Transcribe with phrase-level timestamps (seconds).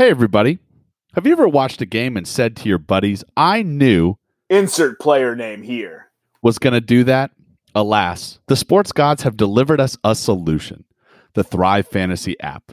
[0.00, 0.60] Hey, everybody.
[1.12, 4.14] Have you ever watched a game and said to your buddies, I knew
[4.48, 6.10] Insert player name here.
[6.40, 7.32] was going to do that?
[7.74, 10.86] Alas, the sports gods have delivered us a solution
[11.34, 12.72] the Thrive Fantasy app.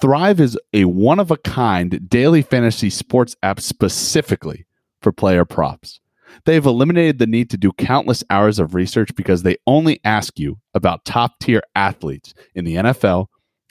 [0.00, 4.64] Thrive is a one of a kind daily fantasy sports app specifically
[5.02, 5.98] for player props.
[6.44, 10.60] They've eliminated the need to do countless hours of research because they only ask you
[10.74, 13.26] about top tier athletes in the NFL,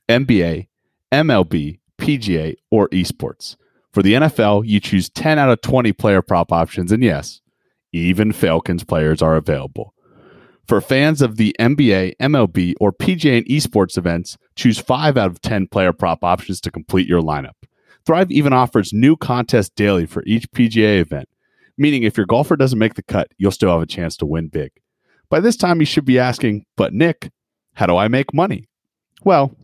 [0.09, 0.67] NBA,
[1.13, 3.57] MLB, PGA, or esports.
[3.91, 7.41] For the NFL, you choose 10 out of 20 player prop options, and yes,
[7.91, 9.93] even Falcons players are available.
[10.67, 15.41] For fans of the NBA, MLB, or PGA and esports events, choose 5 out of
[15.41, 17.55] 10 player prop options to complete your lineup.
[18.05, 21.27] Thrive even offers new contests daily for each PGA event,
[21.77, 24.47] meaning if your golfer doesn't make the cut, you'll still have a chance to win
[24.47, 24.71] big.
[25.29, 27.31] By this time, you should be asking, but Nick,
[27.73, 28.69] how do I make money?
[29.23, 29.55] Well,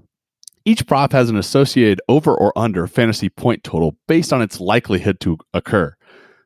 [0.66, 5.20] each prop has an associated over or under fantasy point total based on its likelihood
[5.22, 5.96] to occur.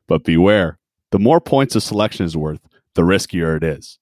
[0.06, 0.78] But beware,
[1.10, 2.60] the more points a selection is worth,
[2.94, 3.98] the riskier it is.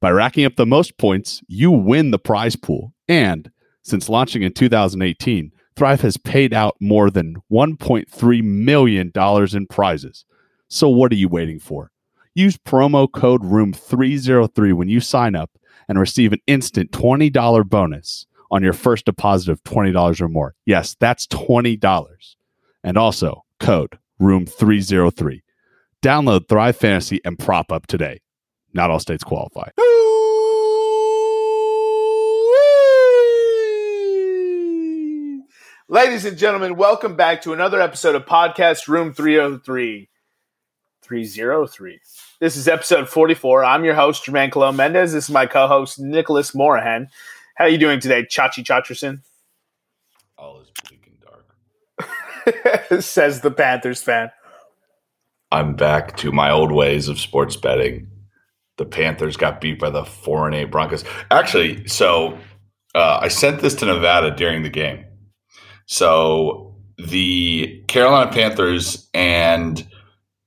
[0.00, 2.94] By racking up the most points, you win the prize pool.
[3.08, 3.50] And
[3.82, 10.24] since launching in 2018, Thrive has paid out more than $1.3 million in prizes.
[10.68, 11.90] So what are you waiting for?
[12.34, 15.50] Use promo code ROOM303 when you sign up
[15.88, 20.54] and receive an instant $20 bonus on your first deposit of $20 or more.
[20.66, 22.36] Yes, that's $20.
[22.82, 25.42] And also code ROOM303.
[26.02, 28.20] Download Thrive Fantasy and prop up today.
[28.72, 29.68] Not all states qualify.
[35.88, 40.08] Ladies and gentlemen, welcome back to another episode of Podcast Room 303.
[41.02, 42.00] 303.
[42.38, 43.64] This is episode 44.
[43.64, 45.12] I'm your host, Jermaine Colon Mendez.
[45.12, 47.08] This is my co-host, Nicholas Morahan.
[47.60, 49.20] How are you doing today, Chachi Chacherson?
[50.38, 52.08] All is bleak and
[52.88, 53.02] dark.
[53.02, 54.30] Says the Panthers fan.
[55.52, 58.08] I'm back to my old ways of sports betting.
[58.78, 61.04] The Panthers got beat by the four and eight Broncos.
[61.30, 62.38] Actually, so
[62.94, 65.04] uh, I sent this to Nevada during the game.
[65.84, 69.86] So the Carolina Panthers and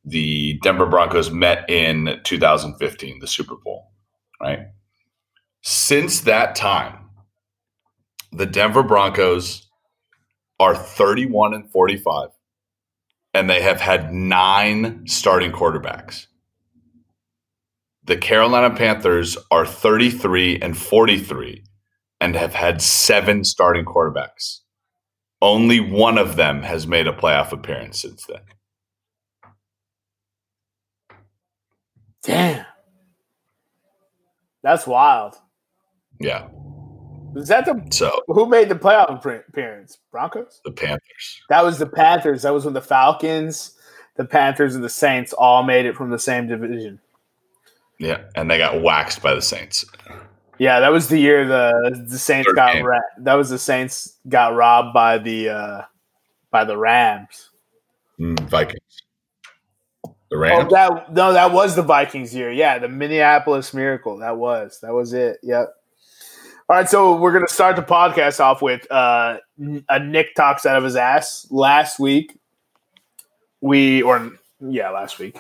[0.04, 3.92] the Denver Broncos met in 2015, the Super Bowl,
[4.42, 4.62] right?
[5.62, 7.03] Since that time,
[8.34, 9.70] the Denver Broncos
[10.60, 12.30] are 31 and 45
[13.34, 16.28] and they have had nine starting quarterbacks.
[18.04, 21.64] The Carolina Panthers are 33 and 43
[22.20, 24.60] and have had seven starting quarterbacks.
[25.42, 28.42] Only one of them has made a playoff appearance since then.
[32.24, 32.66] Damn.
[34.62, 35.36] That's wild.
[36.20, 36.48] Yeah.
[37.36, 39.98] Is that the So who made the playoff appearance?
[40.12, 40.62] Broncos?
[40.66, 41.42] the Panthers.
[41.50, 42.44] That was the Panthers.
[42.44, 43.76] That was when the Falcons,
[44.16, 47.00] the Panthers, and the Saints all made it from the same division.
[48.00, 48.24] Yeah.
[48.36, 49.86] And they got waxed by the Saints.
[50.60, 54.18] Yeah, that was the year the the Saints Third got ra- that was the Saints
[54.30, 55.82] got robbed by the uh
[56.52, 57.50] by the Rams.
[58.20, 59.02] Mm, Vikings.
[60.30, 60.72] The Oh, Rams.
[60.72, 62.52] that no, that was the Vikings year.
[62.52, 64.18] Yeah, the Minneapolis Miracle.
[64.18, 65.38] That was that was it.
[65.42, 65.74] Yep.
[66.70, 69.38] All right, so we're gonna start the podcast off with uh,
[69.90, 71.46] a Nick talks out of his ass.
[71.52, 72.38] Last week,
[73.60, 74.32] we or
[74.62, 75.38] yeah, last week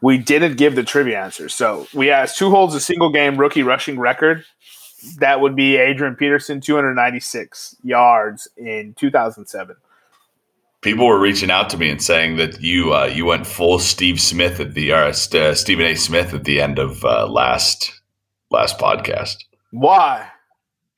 [0.00, 1.54] we didn't give the trivia answers.
[1.54, 4.44] So we asked who holds a single game rookie rushing record.
[5.18, 9.76] That would be Adrian Peterson, 296 yards in 2007.
[10.80, 14.20] People were reaching out to me and saying that you uh, you went full Steve
[14.20, 15.94] Smith at the or, uh, Stephen A.
[15.94, 18.00] Smith at the end of uh, last
[18.50, 19.36] last podcast.
[19.70, 20.28] Why?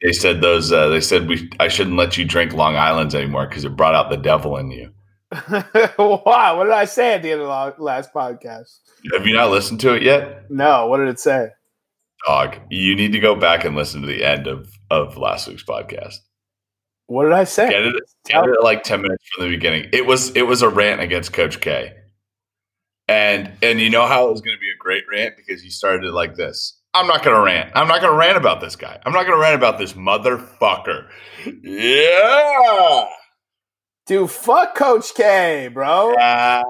[0.03, 0.71] They said those.
[0.73, 1.51] Uh, they said we.
[1.59, 4.71] I shouldn't let you drink Long Island's anymore because it brought out the devil in
[4.71, 4.93] you.
[5.49, 6.53] Why?
[6.53, 8.79] What did I say at the end of the last podcast?
[9.13, 11.49] Have you not listened to it yet, No, what did it say?
[12.27, 12.57] dog?
[12.71, 16.17] You need to go back and listen to the end of of last week's podcast.
[17.07, 17.69] What did I say?
[17.71, 17.95] Get it,
[18.27, 19.89] get it like ten minutes from the beginning.
[19.93, 21.95] It was it was a rant against Coach K,
[23.09, 25.71] and and you know how it was going to be a great rant because you
[25.71, 26.78] started it like this.
[26.99, 27.71] I'm not going to rant.
[27.77, 28.99] I'm not going to rant about this guy.
[29.07, 31.07] I'm not going to rant about this motherfucker.
[31.63, 33.05] Yeah.
[34.07, 36.15] Dude, fuck Coach K, bro.
[36.15, 36.65] Uh,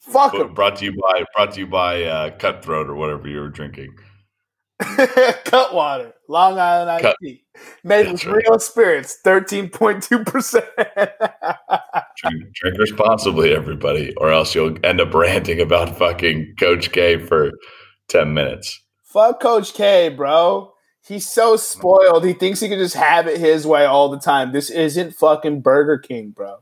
[0.00, 0.54] Fuck him.
[0.54, 3.94] brought to you by brought to you by uh, Cutthroat or whatever you were drinking.
[4.80, 7.16] Cutwater, Long Island Cut-
[7.82, 8.44] made with right.
[8.46, 10.66] real spirits, thirteen point two percent.
[12.22, 17.50] Drink responsibly, everybody, or else you'll end up ranting about fucking Coach K for
[18.08, 18.82] ten minutes.
[19.04, 20.72] Fuck Coach K, bro.
[21.06, 22.24] He's so spoiled.
[22.24, 24.52] He thinks he can just have it his way all the time.
[24.52, 26.58] This isn't fucking Burger King, bro.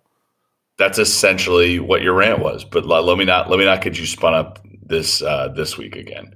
[0.77, 2.65] That's essentially what your rant was.
[2.65, 5.97] But let, me not let me not get you spun up this uh, this week
[5.97, 6.35] again.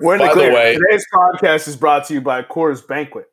[0.00, 0.54] We're in the By the clear.
[0.54, 3.26] way- Today's podcast is brought to you by Coors Banquet,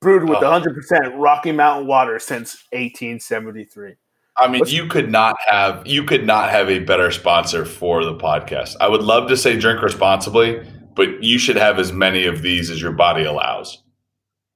[0.00, 0.60] brewed with Oh.
[0.60, 3.94] 100% Rocky Mountain water since 1873.
[4.38, 8.04] I mean, What's- you could not have you could not have a better sponsor for
[8.04, 8.76] the podcast.
[8.80, 10.64] I would love to say drink responsibly,
[10.94, 13.82] but you should have as many of these as your body allows.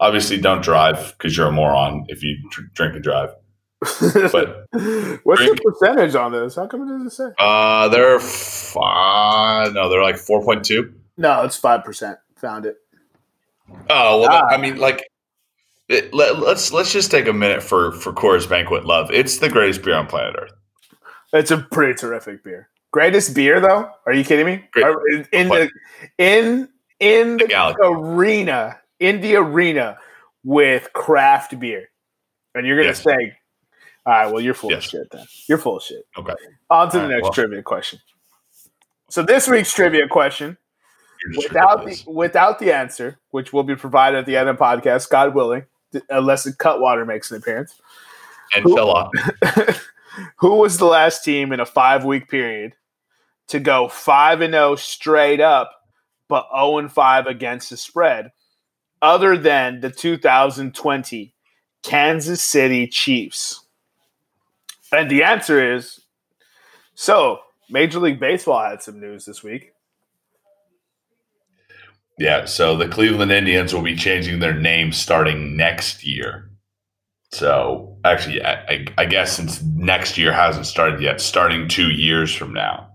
[0.00, 3.30] Obviously, don't drive because you're a moron if you dr- drink and drive.
[3.80, 4.66] But
[5.24, 6.54] What's drink- the percentage on this?
[6.56, 7.30] How come it doesn't say?
[7.38, 9.72] uh, they're five.
[9.74, 10.94] No, they're like four point two.
[11.16, 12.16] No, it's 5%.
[12.36, 12.76] Found it.
[13.90, 14.46] Oh well, Ah.
[14.50, 15.06] I mean, like,
[15.88, 19.10] it, let, let's let's just take a minute for for Coors Banquet Love.
[19.10, 20.52] It's the greatest beer on planet Earth.
[21.32, 22.68] It's a pretty terrific beer.
[22.92, 23.90] Greatest beer, though?
[24.06, 24.64] Are you kidding me?
[24.72, 24.94] Great.
[25.32, 25.70] In, the
[26.18, 26.68] in
[27.00, 27.46] in The
[27.78, 29.98] the arena, in the arena
[30.44, 31.88] with craft beer,
[32.54, 33.02] and you're gonna Yes.
[33.02, 33.36] say,
[34.04, 34.84] "All right, well, you're full Yes.
[34.84, 36.04] of shit." Then you're full of shit.
[36.18, 36.34] Okay,
[36.70, 37.98] On to the All right, next well- trivia question.
[39.08, 40.56] So this week's trivia question,
[41.36, 45.08] without the without the answer, which will be provided at the end of the podcast,
[45.10, 45.64] God willing,
[46.08, 47.80] unless the Cutwater makes an appearance.
[48.56, 49.10] Inshallah.
[50.36, 52.74] Who was the last team in a five week period
[53.48, 55.72] to go five and zero straight up,
[56.28, 58.30] but zero and five against the spread,
[59.00, 61.34] other than the 2020
[61.82, 63.64] Kansas City Chiefs?
[64.92, 66.00] And the answer is
[66.94, 67.40] so.
[67.70, 69.72] Major League Baseball had some news this week.
[72.18, 76.50] Yeah, so the Cleveland Indians will be changing their name starting next year.
[77.32, 82.52] So actually, I, I, guess since next year hasn't started yet, starting two years from
[82.52, 82.90] now.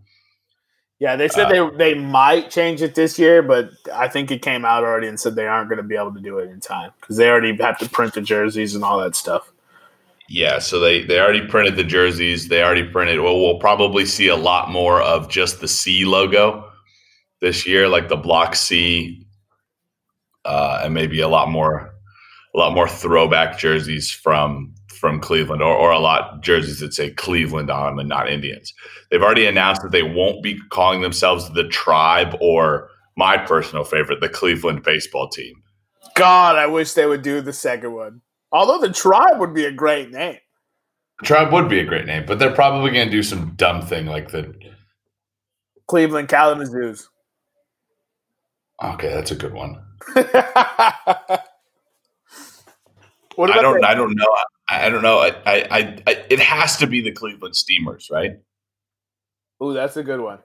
[1.00, 4.42] Yeah, they said uh, they they might change it this year, but I think it
[4.42, 6.60] came out already and said they aren't going to be able to do it in
[6.60, 9.52] time because they already have to print the jerseys and all that stuff.
[10.30, 12.48] Yeah, so they they already printed the jerseys.
[12.48, 13.20] They already printed.
[13.20, 16.67] Well, we'll probably see a lot more of just the C logo
[17.42, 19.26] this year, like the block C,
[20.46, 21.94] uh, and maybe a lot more,
[22.56, 27.12] a lot more throwback jerseys from from Cleveland, or or a lot jerseys that say
[27.12, 28.74] Cleveland on them and not Indians.
[29.10, 34.22] They've already announced that they won't be calling themselves the Tribe or my personal favorite,
[34.22, 35.56] the Cleveland baseball team.
[36.16, 38.22] God, I wish they would do the second one.
[38.52, 40.38] Although the tribe would be a great name.
[41.20, 43.82] The Tribe would be a great name, but they're probably going to do some dumb
[43.82, 44.54] thing like the.
[45.88, 47.08] Cleveland Kalamazoos.
[48.84, 49.82] Okay, that's a good one.
[50.14, 50.30] what
[53.52, 53.82] I don't.
[53.82, 54.28] the- I don't know.
[54.70, 55.20] I, I don't know.
[55.20, 56.26] I, I, I.
[56.30, 58.34] It has to be the Cleveland Steamers, right?
[59.64, 60.40] Ooh, that's a good one.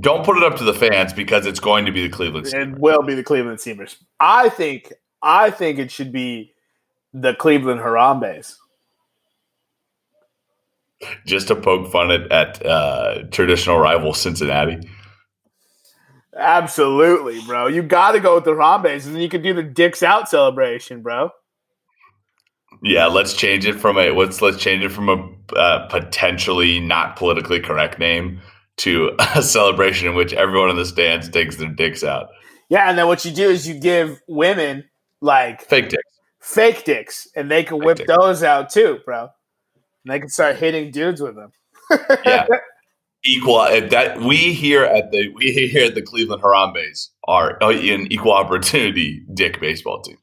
[0.00, 2.48] Don't put it up to the fans because it's going to be the Cleveland.
[2.48, 2.76] Steamers.
[2.76, 3.96] It will be the Cleveland Steamers.
[4.18, 4.92] I think.
[5.22, 6.52] I think it should be
[7.12, 8.56] the Cleveland Harambe's.
[11.26, 14.88] Just to poke fun at, at uh, traditional rival Cincinnati.
[16.38, 17.66] Absolutely, bro.
[17.66, 20.28] You got to go with the Harambe's, and then you can do the dicks out
[20.28, 21.30] celebration, bro.
[22.82, 27.16] Yeah, let's change it from a let's let's change it from a uh, potentially not
[27.16, 28.40] politically correct name
[28.76, 32.28] to a celebration in which everyone in the stands takes their dicks out.
[32.68, 34.84] Yeah, and then what you do is you give women
[35.20, 36.02] like Fake dicks.
[36.40, 38.08] fake dicks, and they can Fake whip dicks.
[38.16, 39.22] those out too, bro.
[40.04, 41.50] And they can start hitting dudes with them.
[42.24, 42.46] Yeah.
[43.28, 43.58] Equal
[43.90, 49.22] that we here at the we here at the Cleveland Harambe's are an equal opportunity
[49.34, 50.16] dick baseball team.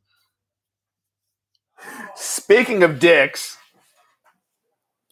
[2.15, 3.57] Speaking of dicks,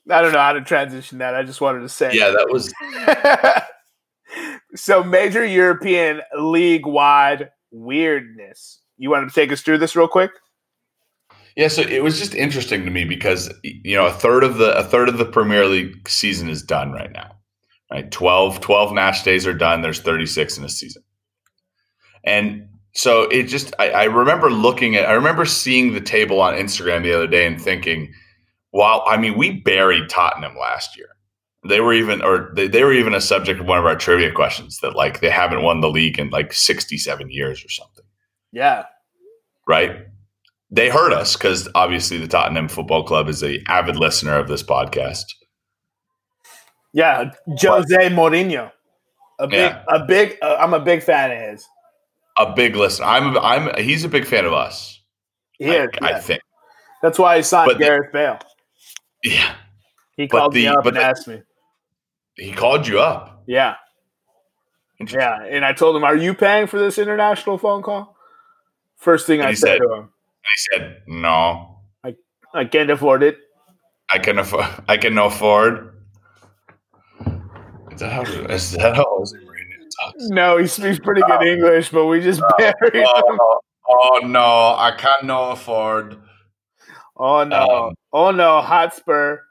[0.09, 1.35] I don't know how to transition that.
[1.35, 2.11] I just wanted to say.
[2.13, 2.73] Yeah, that was
[4.75, 8.81] so major European league wide weirdness.
[8.97, 10.31] You want to take us through this real quick?
[11.55, 14.75] Yeah, so it was just interesting to me because you know a third of the
[14.75, 17.35] a third of the Premier League season is done right now.
[17.93, 19.81] Right, 12, 12 match days are done.
[19.83, 21.03] There's 36 in a season,
[22.23, 26.55] and so it just I, I remember looking at I remember seeing the table on
[26.55, 28.11] Instagram the other day and thinking,
[28.71, 31.07] wow, I mean we buried Tottenham last year.
[31.67, 34.31] They were even or they, they were even a subject of one of our trivia
[34.31, 38.05] questions that like they haven't won the league in like 67 years or something
[38.51, 38.83] Yeah.
[39.67, 40.05] right?
[40.71, 44.63] They heard us because obviously the Tottenham Football Club is a avid listener of this
[44.63, 45.25] podcast.
[46.93, 47.31] Yeah.
[47.47, 48.71] Jose Mourinho.
[49.39, 49.83] A big, Yeah.
[49.89, 51.65] a big, uh, I'm a big fan of his.
[52.37, 53.05] A big listener.
[53.07, 53.37] I'm.
[53.37, 53.83] I'm.
[53.83, 54.99] He's a big fan of us.
[55.59, 56.19] He I, is, I yeah.
[56.19, 56.41] think.
[57.01, 58.39] That's why he signed But the- Gareth Bale.
[59.23, 59.55] Yeah.
[60.17, 61.41] He but called me up and the- asked me.
[62.35, 63.43] He called you up.
[63.47, 63.75] Yeah.
[64.99, 65.43] Yeah.
[65.43, 68.15] And I told him, Are you paying for this international phone call?
[68.97, 70.09] First thing And I said said- to him,
[70.45, 72.15] "I said, "No, I
[72.53, 73.37] I can't afford it.
[74.09, 74.65] I can afford.
[74.87, 75.92] I can afford."
[77.93, 78.23] Is that how?
[78.23, 80.29] Is that how Jose Mourinho talks?
[80.29, 83.05] No, he speaks pretty good English, but we just buried him.
[83.05, 86.17] Oh, oh no, I can't no afford.
[87.15, 87.87] Oh no!
[87.87, 88.61] Um, oh no!
[88.61, 89.41] Hotspur.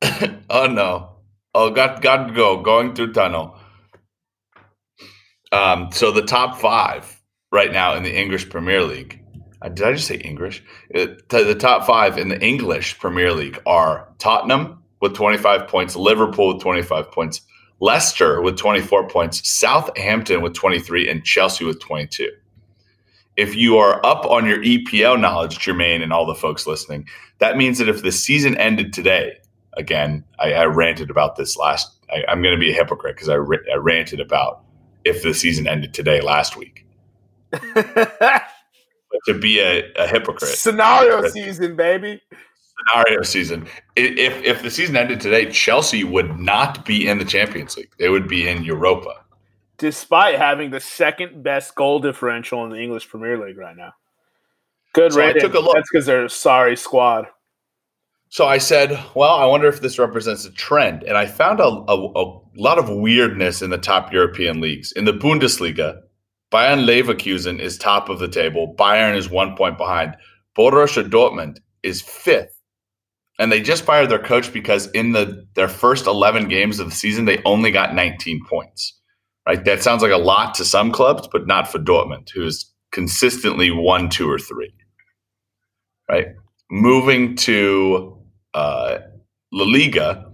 [0.50, 1.16] oh no.
[1.54, 2.62] Oh, got got to go.
[2.62, 3.56] Going through tunnel.
[5.52, 7.20] Um, so the top five
[7.52, 9.22] right now in the English Premier League.
[9.60, 10.62] Uh, did I just say English?
[10.88, 15.96] It, the the top five in the English Premier League are Tottenham with 25 points,
[15.96, 17.42] Liverpool with 25 points,
[17.80, 22.30] Leicester with 24 points, Southampton with 23, and Chelsea with 22.
[23.36, 27.08] If you are up on your EPL knowledge, Jermaine, and all the folks listening,
[27.38, 29.38] that means that if the season ended today,
[29.74, 31.90] again, I, I ranted about this last.
[32.10, 34.62] I, I'm going to be a hypocrite because I, I ranted about
[35.04, 36.86] if the season ended today last week.
[39.10, 42.22] But to be a, a hypocrite, Scenario season, baby.
[42.88, 43.66] Scenario season.
[43.96, 47.90] If if the season ended today, Chelsea would not be in the Champions League.
[47.98, 49.14] They would be in Europa.
[49.78, 53.92] Despite having the second best goal differential in the English Premier League right now.
[54.92, 55.42] Good So I rating.
[55.42, 55.74] took a look.
[55.74, 57.26] That's because they're a sorry squad.
[58.28, 61.02] So I said, well, I wonder if this represents a trend.
[61.02, 64.92] And I found a, a, a lot of weirdness in the top European leagues.
[64.92, 66.00] In the Bundesliga,
[66.52, 68.74] Bayern Leverkusen is top of the table.
[68.78, 70.16] Bayern is one point behind.
[70.56, 72.59] Borussia Dortmund is fifth.
[73.40, 76.94] And they just fired their coach because in the their first 11 games of the
[76.94, 78.96] season, they only got 19 points.
[79.46, 79.64] Right?
[79.64, 83.70] That sounds like a lot to some clubs, but not for Dortmund, who is consistently
[83.70, 84.72] one, two, or three.
[86.08, 86.26] Right?
[86.70, 88.18] Moving to
[88.54, 88.98] uh,
[89.52, 90.30] La Liga,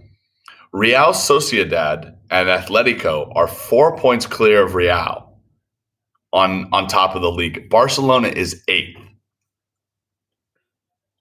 [0.73, 5.39] Real Sociedad and Atletico are four points clear of Real
[6.33, 7.69] on on top of the league.
[7.69, 8.86] Barcelona is eighth.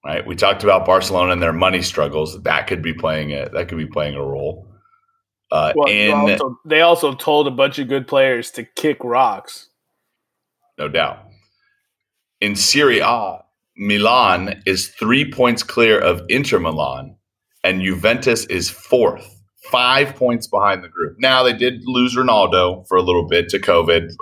[0.07, 2.41] Right, we talked about Barcelona and their money struggles.
[2.45, 4.69] That could be playing a that could be playing a role.
[5.51, 9.03] Uh, Well, in they, also, they also told a bunch of good players to kick
[9.03, 9.69] rocks.
[10.79, 11.25] no doubt.
[12.41, 13.39] In Serie A,
[13.77, 17.17] Milan is three points clear of Inter Milan,
[17.65, 21.17] and Juventus is fourth, five points behind the group.
[21.19, 24.13] Now they did lose Ronaldo for a little bit to COVID,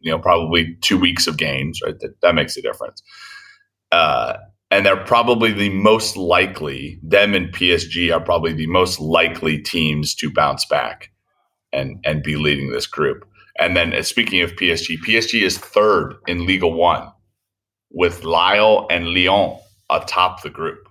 [0.00, 1.98] you know, probably two weeks of games, right?
[1.98, 3.02] That, that makes a difference.
[3.90, 4.36] Uh,
[4.70, 6.98] and they're probably the most likely.
[7.02, 11.10] Them and PSG are probably the most likely teams to bounce back
[11.72, 13.26] and and be leading this group.
[13.58, 17.10] And then, uh, speaking of PSG, PSG is third in Liga One,
[17.90, 19.58] with Lille and Lyon
[19.90, 20.88] atop the group.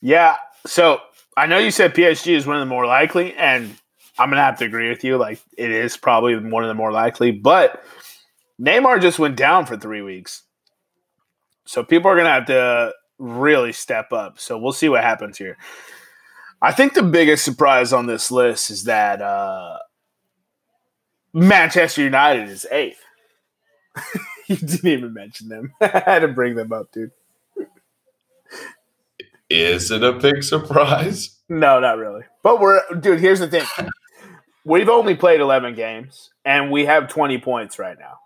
[0.00, 0.36] Yeah.
[0.66, 1.00] So
[1.36, 3.74] I know you said PSG is one of the more likely, and
[4.18, 5.16] I'm gonna have to agree with you.
[5.16, 7.82] Like it is probably one of the more likely, but
[8.60, 10.42] Neymar just went down for three weeks,
[11.66, 14.38] so people are gonna have to really step up.
[14.38, 15.56] So we'll see what happens here.
[16.60, 19.78] I think the biggest surprise on this list is that uh,
[21.32, 23.00] Manchester United is eighth.
[24.46, 25.72] you didn't even mention them.
[25.80, 27.10] I had to bring them up, dude.
[29.48, 31.36] Is it a big surprise?
[31.48, 32.22] No, not really.
[32.42, 33.64] But we're dude, here's the thing.
[34.64, 38.18] We've only played 11 games and we have 20 points right now.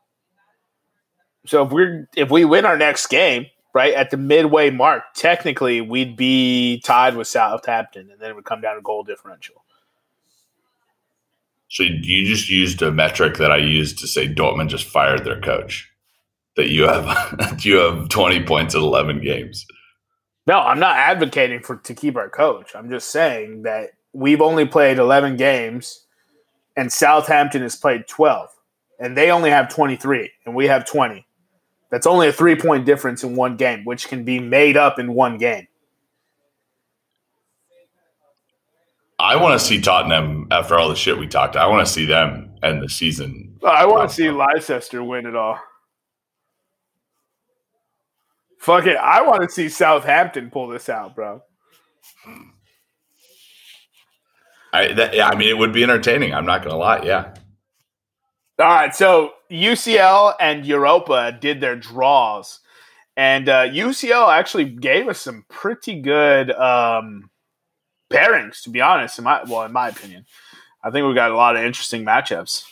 [1.47, 5.81] So if we're if we win our next game, right, at the midway mark, technically
[5.81, 9.65] we'd be tied with Southampton and then it would come down to goal differential.
[11.69, 15.41] So you just used a metric that I used to say Dortmund just fired their
[15.41, 15.89] coach.
[16.57, 19.67] That you have you have 20 points in 11 games.
[20.47, 22.75] No, I'm not advocating for to keep our coach.
[22.75, 26.07] I'm just saying that we've only played 11 games
[26.77, 28.49] and Southampton has played 12
[28.99, 31.25] and they only have 23 and we have 20.
[31.91, 35.13] That's only a 3 point difference in one game which can be made up in
[35.13, 35.67] one game.
[39.19, 41.55] I want to see Tottenham after all the shit we talked.
[41.55, 43.59] I want to see them end the season.
[43.63, 45.59] I want to see Leicester win it all.
[48.59, 48.97] Fuck it.
[48.97, 51.43] I want to see Southampton pull this out, bro.
[54.73, 56.33] I that, yeah, I mean it would be entertaining.
[56.33, 57.03] I'm not going to lie.
[57.03, 57.35] Yeah.
[58.61, 62.61] All right, so UCL and Europa did their draws,
[63.17, 67.31] and uh, UCL actually gave us some pretty good um,
[68.11, 68.63] pairings.
[68.65, 70.27] To be honest, in my well, in my opinion,
[70.85, 72.65] I think we've got a lot of interesting matchups.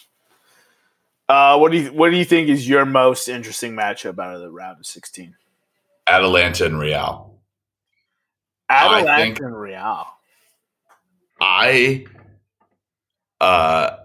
[1.26, 4.42] Uh, what do you what do you think is your most interesting matchup out of
[4.42, 5.36] the round of sixteen?
[6.06, 7.34] Atalanta and Real.
[8.68, 10.06] Atalanta and Real.
[11.40, 12.04] I
[13.40, 13.96] uh,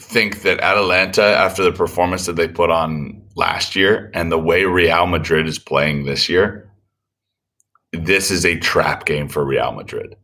[0.00, 4.64] think that Atalanta, after the performance that they put on last year and the way
[4.64, 6.70] Real Madrid is playing this year,
[7.92, 10.16] this is a trap game for Real Madrid.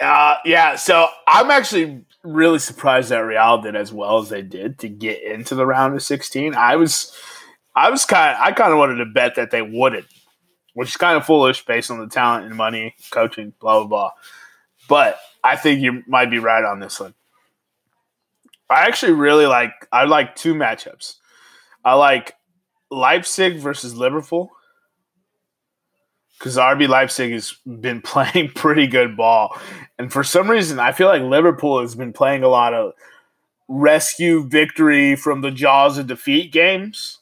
[0.00, 4.78] Uh, yeah, so I'm actually really surprised that Real did as well as they did
[4.78, 6.54] to get into the round of 16.
[6.54, 7.12] I was,
[7.74, 10.06] I was kind I kind of wanted to bet that they wouldn't,
[10.74, 14.10] which is kind of foolish based on the talent and money, coaching, blah blah blah.
[14.88, 17.14] But I think you might be right on this one.
[18.68, 21.16] I actually really like, I like two matchups.
[21.84, 22.34] I like
[22.90, 24.52] Leipzig versus Liverpool
[26.38, 29.58] because RB Leipzig has been playing pretty good ball.
[29.98, 32.92] And for some reason, I feel like Liverpool has been playing a lot of
[33.68, 37.18] rescue victory from the jaws of defeat games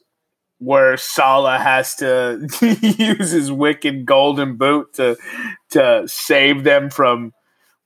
[0.58, 2.48] where Salah has to
[2.98, 5.16] use his wicked golden boot to
[5.70, 7.32] to save them from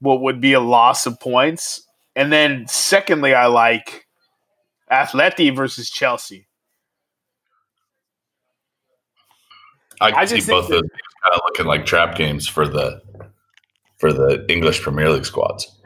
[0.02, 1.86] what would be a loss of points.
[2.16, 4.06] And then secondly, I like
[4.90, 6.48] Atleti versus Chelsea.
[10.00, 13.00] I, I see both of those kind of looking like trap games for the
[13.96, 15.80] for the English Premier League squads.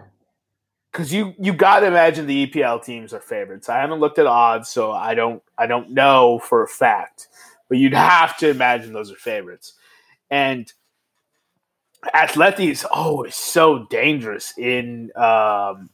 [0.90, 3.68] Because you you got to imagine the EPL teams are favorites.
[3.68, 7.28] I haven't looked at odds, so I don't I don't know for a fact,
[7.68, 9.74] but you'd have to imagine those are favorites.
[10.30, 10.72] And
[12.14, 15.90] Atleti is always so dangerous in um,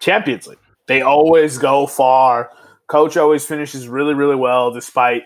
[0.00, 0.58] Champions League.
[0.86, 2.50] They always go far.
[2.88, 5.24] Coach always finishes really really well, despite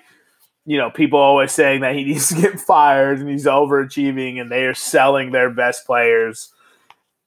[0.69, 4.53] you know, people always saying that he needs to get fired and he's overachieving and
[4.53, 6.53] they are selling their best players.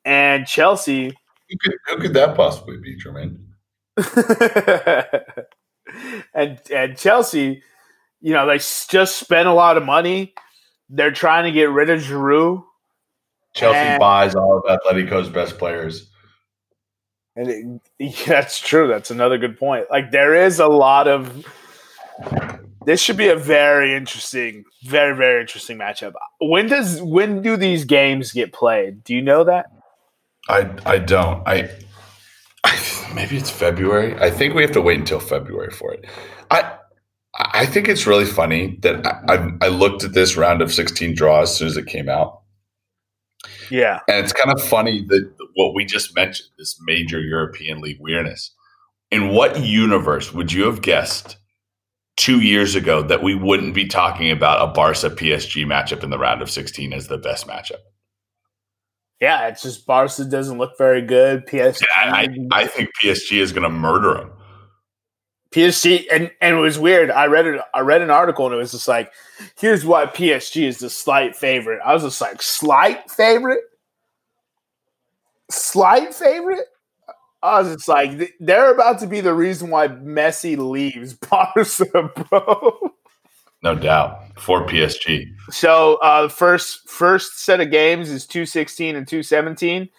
[0.06, 1.06] And Chelsea.
[1.50, 3.40] Who could, who could that possibly be, Jermaine?
[6.34, 7.64] and and Chelsea,
[8.22, 10.34] you know, they just spent a lot of money.
[10.90, 12.64] They're trying to get rid of Giroud.
[13.54, 16.10] Chelsea and, buys all of Atletico's best players.
[17.36, 18.88] And it, that's true.
[18.88, 19.88] That's another good point.
[19.90, 21.46] Like there is a lot of
[22.86, 26.14] this should be a very interesting, very very interesting matchup.
[26.40, 29.04] When does when do these games get played?
[29.04, 29.68] Do you know that?
[30.50, 31.48] I I don't.
[31.48, 31.70] I,
[32.64, 34.16] I maybe it's February.
[34.20, 36.06] I think we have to wait until February for it.
[36.50, 36.78] I
[37.36, 41.16] I think it's really funny that I, I, I looked at this round of 16
[41.16, 42.41] draw as soon as it came out.
[43.70, 44.00] Yeah.
[44.08, 48.52] And it's kind of funny that what we just mentioned, this major European League weirdness.
[49.10, 51.38] In what universe would you have guessed
[52.18, 56.20] two years ago that we wouldn't be talking about a Barca PSG matchup in the
[56.20, 57.80] round of 16 as the best matchup.
[59.20, 61.46] Yeah, it's just Barca doesn't look very good.
[61.46, 64.32] PSG, yeah, I, I think PSG is going to murder them.
[65.52, 67.12] PSG, and and it was weird.
[67.12, 67.62] I read it.
[67.74, 69.12] I read an article, and it was just like,
[69.58, 73.62] "Here's why PSG is the slight favorite." I was just like, "Slight favorite,
[75.50, 76.66] slight favorite."
[77.44, 82.94] I was just like, they're about to be the reason why Messi leaves Barca, bro.
[83.64, 85.28] No doubt for PSG.
[85.50, 89.90] So uh, first first set of games is two sixteen and two seventeen,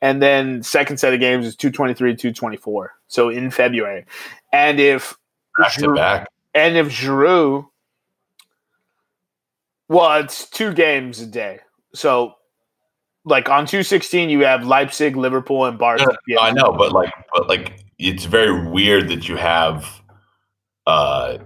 [0.00, 2.92] and then second set of games is two twenty three two twenty four.
[3.08, 4.06] So in February,
[4.52, 5.16] and if
[5.58, 7.66] back to back, and if Giroud,
[9.88, 11.60] well, it's two games a day.
[11.94, 12.34] So
[13.24, 16.16] like on 216 you have Leipzig, Liverpool, and Barca.
[16.40, 20.00] I know, but like but like it's very weird that you have
[20.86, 21.38] uh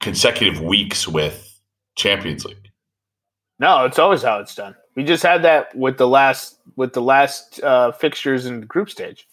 [0.00, 1.60] consecutive weeks with
[1.96, 2.70] Champions League.
[3.58, 4.74] No, it's always how it's done.
[4.96, 8.90] We just had that with the last with the last uh, fixtures in the group
[8.90, 9.26] stage.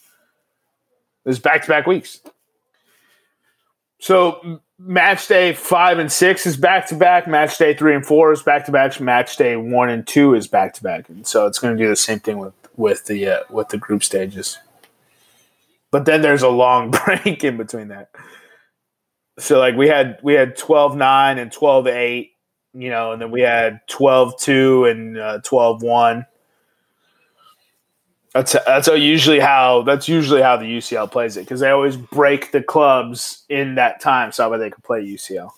[1.25, 2.21] It was back to back weeks.
[4.01, 7.27] So match day five and six is back to back.
[7.27, 8.99] Match day three and four is back to back.
[8.99, 11.07] Match day one and two is back to back.
[11.07, 13.77] And so it's going to do the same thing with with the uh, with the
[13.77, 14.57] group stages.
[15.91, 18.09] But then there's a long break in between that.
[19.37, 22.29] So like we had we had 12-9 and 12-8,
[22.73, 26.25] you know, and then we had 12-2 and uh, 12-1
[28.33, 32.51] that's that's usually how that's usually how the UCL plays it because they always break
[32.51, 35.51] the clubs in that time so that they can play UCL.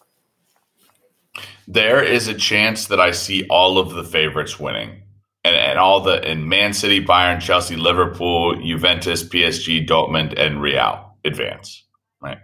[1.68, 5.04] There is a chance that I see all of the favorites winning,
[5.44, 11.16] and and all the in Man City, Bayern, Chelsea, Liverpool, Juventus, PSG, Dortmund, and Real
[11.24, 11.84] advance.
[12.22, 12.40] Right.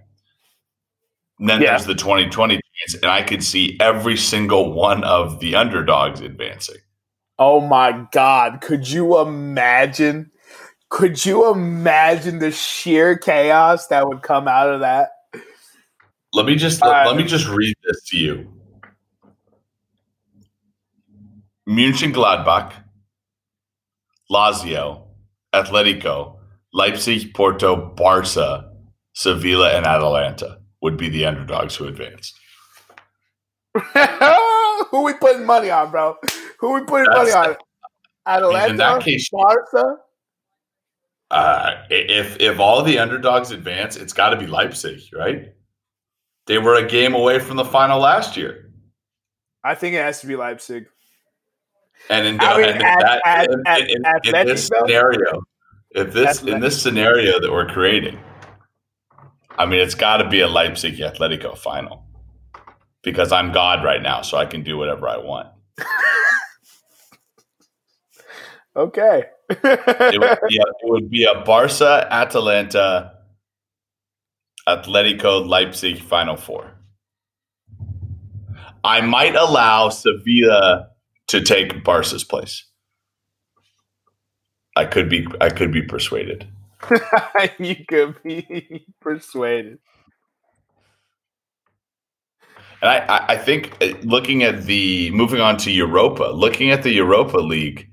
[1.39, 1.71] And then yeah.
[1.71, 6.77] there's the 2020 chance, and I could see every single one of the underdogs advancing.
[7.39, 8.59] Oh my God.
[8.61, 10.29] Could you imagine?
[10.89, 15.11] Could you imagine the sheer chaos that would come out of that?
[16.33, 18.53] Let me just let, let me just read this to you.
[21.67, 22.73] München Gladbach,
[24.29, 25.07] Lazio,
[25.53, 26.37] Atletico,
[26.73, 28.71] Leipzig, Porto, Barca,
[29.13, 32.35] Sevilla and Atalanta would be the underdogs who advanced.
[34.89, 36.17] Who we putting money on, bro?
[36.59, 37.55] Who we putting money on?
[38.25, 39.97] Atalanta, in that case- Barca.
[41.31, 45.53] Uh, if if all the underdogs advance, it's got to be Leipzig, right?
[46.47, 48.71] They were a game away from the final last year,
[49.63, 50.87] I think it has to be Leipzig.
[52.09, 55.43] and in, I mean, and at- that at- in, at- in- in this scenario,
[55.91, 58.19] if this in this scenario that we're creating,
[59.57, 62.05] I mean, it's got to be a Leipzig Atletico final
[63.03, 65.47] because I'm God right now, so I can do whatever I want.
[68.79, 69.25] Okay.
[69.49, 73.11] It would be a, it would be a Barca Atalanta
[74.67, 76.71] Atletico Leipzig final four.
[78.85, 80.91] I might allow Sevilla
[81.27, 82.65] to take Barca's place.
[84.77, 86.47] I could be I could be persuaded.
[87.59, 89.79] you could be persuaded.
[92.81, 96.83] And I, I, I think uh, looking at the moving on to Europa, looking at
[96.83, 97.88] the Europa League,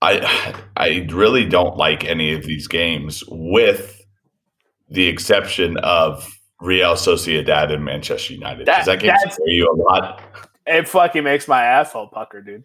[0.00, 4.00] I I really don't like any of these games, with
[4.88, 6.26] the exception of
[6.60, 8.66] Real Sociedad and Manchester United.
[8.66, 10.22] That- Does that game scare you a lot?
[10.66, 12.64] It fucking makes my asshole pucker, dude.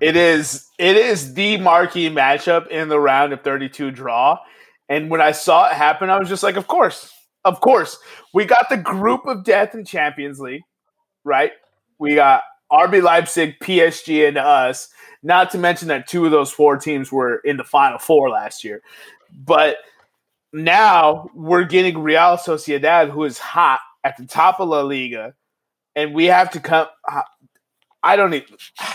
[0.00, 4.38] it is it is the marquee matchup in the round of 32 draw.
[4.88, 7.10] And when I saw it happen, I was just like, of course.
[7.44, 7.98] Of course.
[8.34, 10.62] We got the group of death in Champions League,
[11.24, 11.52] right?
[11.98, 14.88] We got RB Leipzig, PSG, and us.
[15.22, 18.64] Not to mention that two of those four teams were in the final four last
[18.64, 18.82] year.
[19.32, 19.76] But
[20.52, 25.34] now we're getting Real Sociedad, who is hot at the top of La Liga,
[25.94, 26.88] and we have to come.
[27.10, 27.22] Uh,
[28.02, 28.56] I don't even.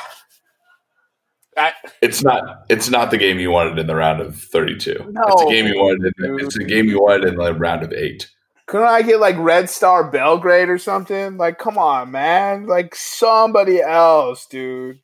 [1.58, 5.10] I, It's not it's not the game you wanted in the round of 32.
[5.10, 7.82] No, it's a game you wanted in, it's a game you wanted in the round
[7.82, 8.30] of 8.
[8.68, 11.38] couldn't I get like Red Star Belgrade or something?
[11.38, 12.68] Like, come on, man!
[12.68, 15.00] Like somebody else, dude.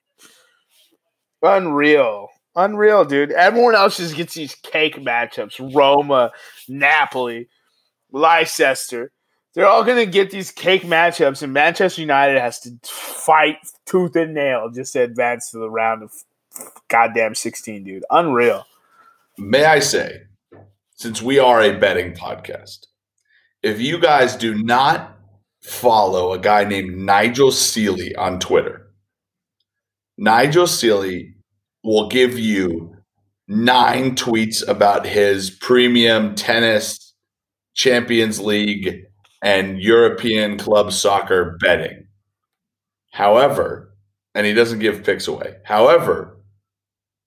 [1.44, 3.32] Unreal, unreal, dude.
[3.32, 5.76] Everyone else just gets these cake matchups.
[5.76, 6.32] Roma,
[6.70, 7.50] Napoli,
[8.14, 9.12] Leicester.
[9.54, 14.34] They're all gonna get these cake matchups, and Manchester United has to fight tooth and
[14.34, 16.12] nail just to advance to the round of
[16.88, 18.06] goddamn sixteen, dude.
[18.10, 18.66] Unreal.
[19.38, 20.22] May I say,
[20.96, 22.88] since we are a betting podcast,
[23.62, 25.18] if you guys do not
[25.62, 28.88] follow a guy named Nigel Seeley on Twitter,
[30.18, 31.33] Nigel Seeley
[31.84, 32.96] will give you
[33.48, 37.14] nine tweets about his premium tennis,
[37.76, 39.04] Champions League,
[39.44, 42.08] and European club soccer betting.
[43.12, 43.94] However,
[44.34, 45.56] and he doesn't give picks away.
[45.66, 46.38] However,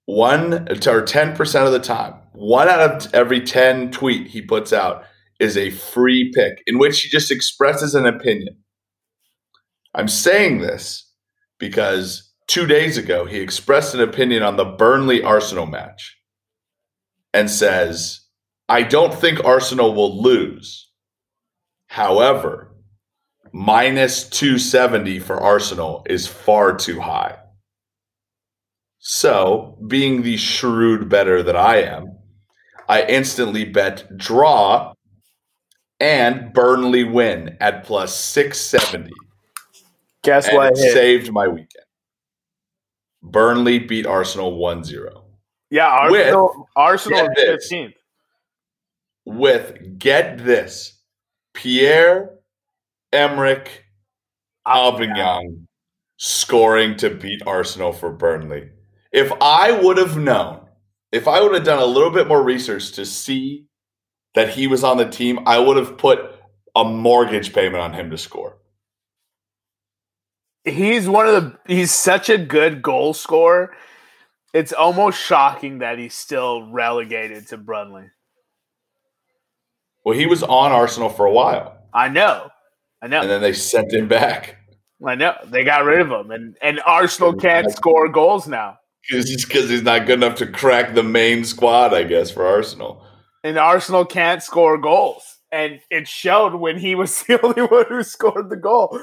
[0.05, 5.03] one or 10% of the time, one out of every 10 tweet he puts out
[5.39, 8.57] is a free pick in which he just expresses an opinion.
[9.93, 11.09] I'm saying this
[11.59, 16.17] because two days ago he expressed an opinion on the Burnley Arsenal match
[17.33, 18.21] and says,
[18.69, 20.89] I don't think Arsenal will lose.
[21.87, 22.75] However,
[23.53, 27.37] minus 270 for Arsenal is far too high.
[28.99, 32.17] So, being the shrewd better that I am,
[32.89, 34.93] I instantly bet draw
[35.99, 39.11] and Burnley win at plus 670.
[40.23, 40.73] Guess what?
[40.73, 41.86] it saved my weekend.
[43.31, 45.23] Burnley beat Arsenal 1 0
[45.69, 46.69] yeah, with- Arsenal.
[46.75, 47.63] Arsenal get is this.
[47.63, 47.93] fifteenth.
[49.25, 51.01] with, get this,
[51.53, 52.31] Pierre
[53.11, 53.83] Emerick
[54.65, 55.65] Aubameyang
[56.17, 58.69] scoring to beat Arsenal for Burnley.
[59.11, 60.67] If I would have known,
[61.11, 63.65] if I would have done a little bit more research to see
[64.35, 66.19] that he was on the team, I would have put
[66.75, 68.57] a mortgage payment on him to score.
[70.67, 73.75] He's one of the he's such a good goal scorer.
[74.53, 78.05] It's almost shocking that he's still relegated to Burnley.
[80.03, 82.49] Well, he was on Arsenal for a while, I know.
[83.01, 83.21] I know.
[83.21, 84.57] and then they sent him back
[85.05, 85.35] I know.
[85.45, 88.77] They got rid of him and, and Arsenal can't score goals now.
[89.09, 93.03] because he's not good enough to crack the main squad, I guess, for Arsenal.
[93.43, 95.23] And Arsenal can't score goals.
[95.51, 98.99] And it showed when he was the only one who scored the goal.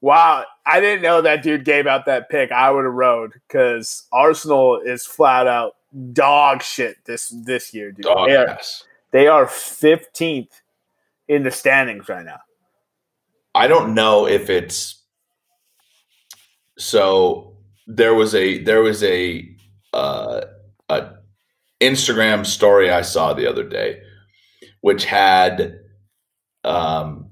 [0.00, 0.44] Wow.
[0.66, 2.50] I didn't know that dude gave out that pick.
[2.50, 5.76] I would have rode because Arsenal is flat out
[6.12, 8.04] dog shit this this year, dude.
[8.04, 8.58] Dog They are-
[9.12, 10.60] They are 15th
[11.28, 12.40] in the standings right now.
[13.54, 15.02] I don't know if it's
[16.78, 19.48] so there was a there was a
[19.94, 20.42] uh,
[20.88, 21.10] a
[21.80, 24.00] Instagram story I saw the other day
[24.80, 25.78] which had
[26.64, 27.25] um,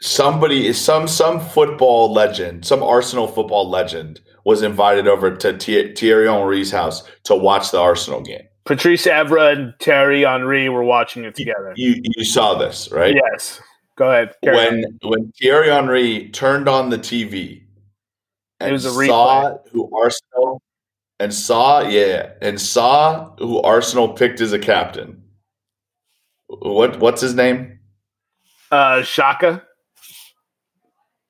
[0.00, 5.58] somebody, some some football legend, some Arsenal football legend, was invited over to
[5.94, 8.42] Thierry Henry's house to watch the Arsenal game.
[8.64, 11.72] Patrice Evra and Thierry Henry were watching it together.
[11.76, 13.14] You you saw this, right?
[13.14, 13.60] Yes.
[13.96, 14.34] Go ahead.
[14.44, 14.64] Carry on.
[14.64, 17.62] when when Thierry Henry turned on the TV
[18.60, 20.62] and It was a saw who Arsenal
[21.18, 25.22] and saw yeah and saw who Arsenal picked as a captain.
[26.46, 27.80] What what's his name?
[28.70, 29.62] uh, Shaka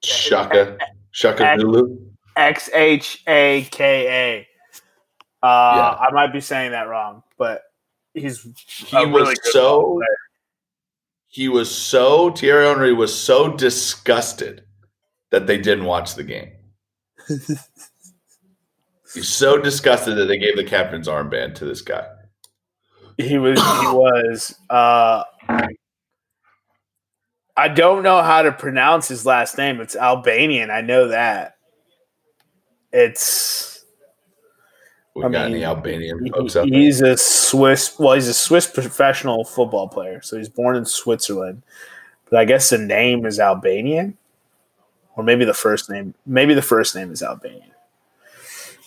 [0.03, 0.79] Shaka
[1.11, 1.99] Shaka Zulu.
[2.37, 4.47] X H A K
[5.43, 5.47] A.
[5.47, 7.63] Uh, I might be saying that wrong, but
[8.15, 10.01] he's He was really so
[11.29, 14.65] he was so Thierry Henry was so disgusted
[15.31, 16.53] that they didn't watch the game.
[19.15, 22.07] He's so disgusted that they gave the captain's armband to this guy.
[23.17, 23.59] He was.
[23.59, 24.55] He was.
[24.69, 25.25] Uh,
[27.59, 29.81] I don't know how to pronounce his last name.
[29.81, 30.71] It's Albanian.
[30.71, 31.57] I know that.
[32.93, 33.85] It's.
[35.15, 36.79] We I got mean, any Albanian folks out there?
[36.79, 37.99] he's a Swiss.
[37.99, 40.23] Well, he's a Swiss professional football player.
[40.23, 41.63] So he's born in Switzerland,
[42.31, 44.17] but I guess the name is Albanian,
[45.17, 46.15] or maybe the first name.
[46.25, 47.73] Maybe the first name is Albanian.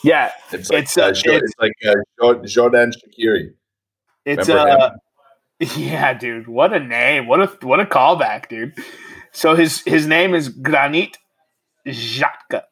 [0.03, 3.53] Yeah, It's like It's, uh, it's- it's like uh, Xherdan Shaqiri.
[4.25, 4.91] It's uh
[5.77, 6.47] yeah, dude.
[6.47, 7.27] What a name.
[7.27, 8.73] What a what a callback, dude.
[9.31, 11.19] So his his name is Granit
[11.85, 12.63] Xhaka.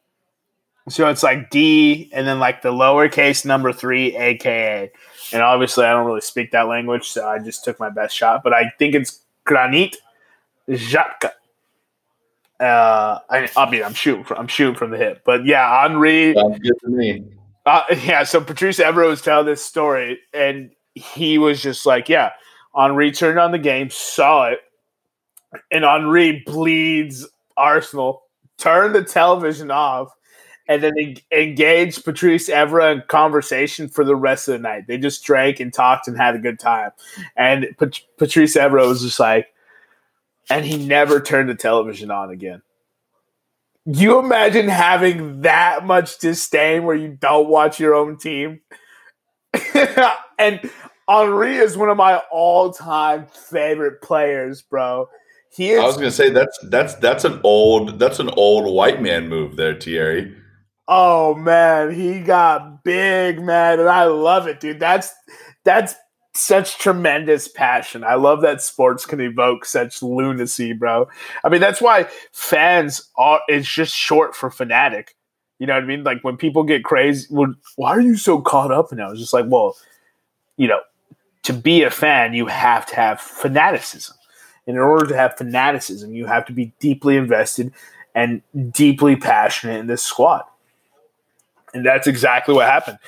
[0.88, 4.90] So it's like D and then like the lowercase number three, aka.
[5.32, 8.42] And obviously I don't really speak that language, so I just took my best shot.
[8.42, 9.96] But I think it's Granit
[10.68, 11.30] Xhaka.
[12.58, 14.24] Uh, I, I mean, I'm shooting.
[14.24, 16.34] From, I'm shooting from the hip, but yeah, Henry.
[16.34, 17.24] Sounds good to me.
[17.64, 22.32] Uh, yeah, so Patrice Evra was telling this story, and he was just like, "Yeah."
[22.76, 24.60] Henry turned on the game, saw it,
[25.70, 28.22] and Henry bleeds Arsenal.
[28.58, 30.14] Turned the television off,
[30.68, 34.86] and then en- engaged Patrice Evra in conversation for the rest of the night.
[34.86, 36.90] They just drank and talked and had a good time.
[37.36, 39.48] And Pat- Patrice Evra was just like,
[40.50, 42.62] and he never turned the television on again.
[43.86, 48.60] You imagine having that much disdain where you don't watch your own team?
[50.38, 50.70] and
[51.10, 55.08] Henry is one of my all-time favorite players, bro.
[55.52, 59.28] He I was gonna say that's that's that's an old that's an old white man
[59.28, 60.34] move there, Thierry.
[60.86, 64.78] oh man, he got big, man, and I love it, dude.
[64.78, 65.12] That's
[65.64, 65.96] that's
[66.34, 68.04] such tremendous passion.
[68.04, 71.08] I love that sports can evoke such lunacy, bro.
[71.44, 75.16] I mean, that's why fans are it's just short for fanatic.
[75.58, 76.04] You know what I mean?
[76.04, 79.00] Like when people get crazy, well, why are you so caught up it?
[79.00, 79.76] I was just like, well,
[80.56, 80.80] you know,
[81.42, 84.16] to be a fan, you have to have fanaticism.
[84.66, 87.72] And in order to have fanaticism, you have to be deeply invested
[88.14, 90.44] and deeply passionate in this squad.
[91.72, 92.98] And that's exactly what happened.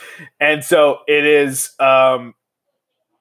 [0.40, 2.34] And so it is um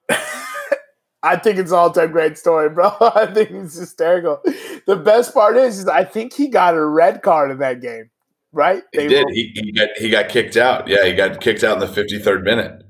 [1.24, 2.96] I think it's all time great story, bro.
[3.02, 4.42] I think it's hysterical.
[4.88, 8.10] The best part is, is I think he got a red card in that game,
[8.52, 8.84] right?
[8.92, 9.28] He did.
[9.30, 10.88] He, he got he got kicked out.
[10.88, 12.81] Yeah, he got kicked out in the fifty third minute.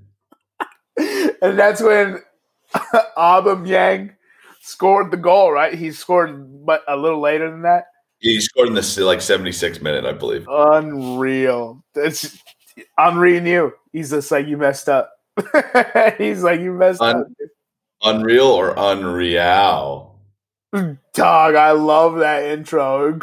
[1.41, 2.19] and that's when
[3.17, 4.15] Aubameyang
[4.61, 5.73] scored the goal, right?
[5.73, 7.85] He scored, but a little later than that.
[8.19, 10.45] He scored in the like seventy six minute, I believe.
[10.47, 11.83] Unreal.
[11.95, 12.37] That's
[12.97, 13.73] Henry knew.
[13.91, 15.11] He's just like you messed up.
[16.17, 17.27] He's like you messed Un- up.
[18.03, 20.15] Unreal or unreal?
[21.13, 23.19] Dog, I love that intro.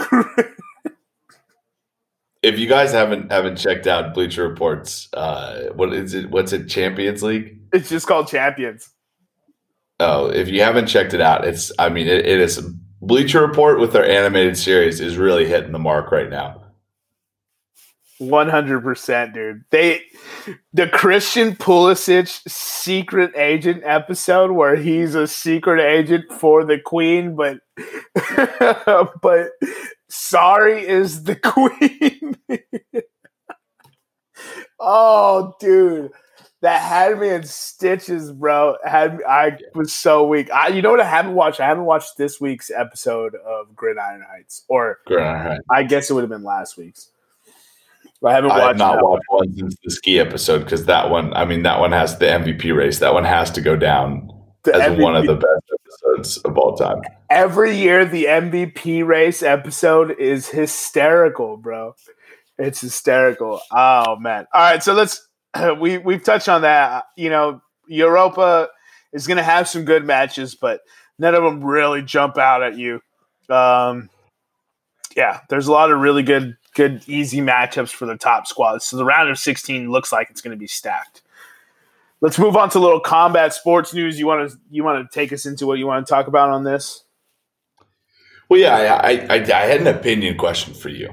[2.43, 6.31] If you guys haven't haven't checked out Bleacher Reports, uh, what is it?
[6.31, 6.69] What's it?
[6.69, 7.59] Champions League?
[7.73, 8.91] it's just called Champions.
[10.01, 12.61] Oh, if you haven't checked it out, it's I mean it, it is
[13.01, 16.63] Bleacher Report with their animated series is really hitting the mark right now.
[18.19, 19.65] One hundred percent, dude.
[19.71, 20.03] They
[20.73, 27.59] the Christian Pulisic secret agent episode where he's a secret agent for the Queen, but
[29.23, 29.51] but
[30.09, 31.37] sorry is the
[32.51, 32.61] Queen.
[34.81, 36.11] oh, dude,
[36.61, 38.77] that had me in stitches, bro.
[38.85, 40.51] Had me, I was so weak.
[40.51, 41.01] I, you know what?
[41.01, 41.61] I haven't watched.
[41.61, 45.59] I haven't watched this week's episode of Gridiron Heights, or Right.
[45.71, 47.11] I guess it would have been last week's.
[48.25, 49.13] I haven't I have watched not that one.
[49.13, 52.27] watched one since the ski episode because that one, I mean, that one has the
[52.27, 52.99] MVP race.
[52.99, 54.31] That one has to go down
[54.73, 57.01] As one of the best episodes of all time.
[57.31, 61.95] every year the MVP race episode is hysterical, bro.
[62.59, 63.61] It's hysterical.
[63.73, 64.47] Oh man.
[64.53, 65.27] All right, so let's
[65.81, 67.05] we we've touched on that.
[67.17, 68.69] You know, Europa
[69.13, 70.81] is going to have some good matches, but
[71.19, 73.01] None of them really jump out at you.
[73.49, 74.09] Um,
[75.17, 78.85] yeah, there's a lot of really good, good, easy matchups for the top squads.
[78.85, 81.23] So the round of 16 looks like it's going to be stacked.
[82.21, 84.19] Let's move on to a little combat sports news.
[84.19, 86.51] You want to you want to take us into what you want to talk about
[86.51, 87.05] on this?
[88.49, 91.11] Well, yeah, I, I, I had an opinion question for you.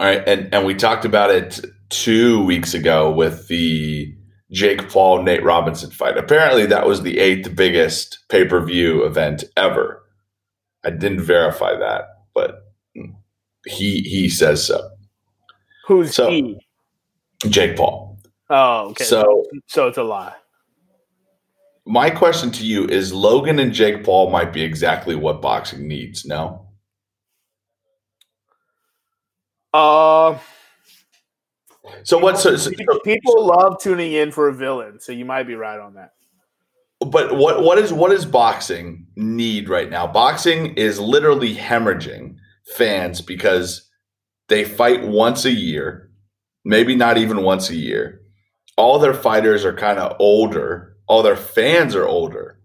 [0.00, 4.12] All right, and and we talked about it two weeks ago with the
[4.50, 6.18] Jake Paul Nate Robinson fight.
[6.18, 10.02] Apparently, that was the eighth biggest pay per view event ever.
[10.84, 12.02] I didn't verify that,
[12.34, 12.56] but
[13.64, 14.90] he he says so.
[15.86, 16.58] Who's So- he?
[17.48, 18.11] Jake Paul.
[18.54, 19.04] Oh, okay.
[19.04, 20.34] So so it's a lie.
[21.86, 26.26] my question to you is: Logan and Jake Paul might be exactly what boxing needs.
[26.26, 26.68] No.
[29.72, 30.38] Uh,
[32.04, 35.44] So what's so, so, people, people love tuning in for a villain, so you might
[35.44, 36.12] be right on that.
[37.00, 40.06] but what what is what is boxing need right now?
[40.06, 42.36] Boxing is literally hemorrhaging
[42.76, 43.88] fans because
[44.48, 46.10] they fight once a year,
[46.64, 48.21] maybe not even once a year.
[48.76, 50.96] All their fighters are kind of older.
[51.06, 52.58] All their fans are older.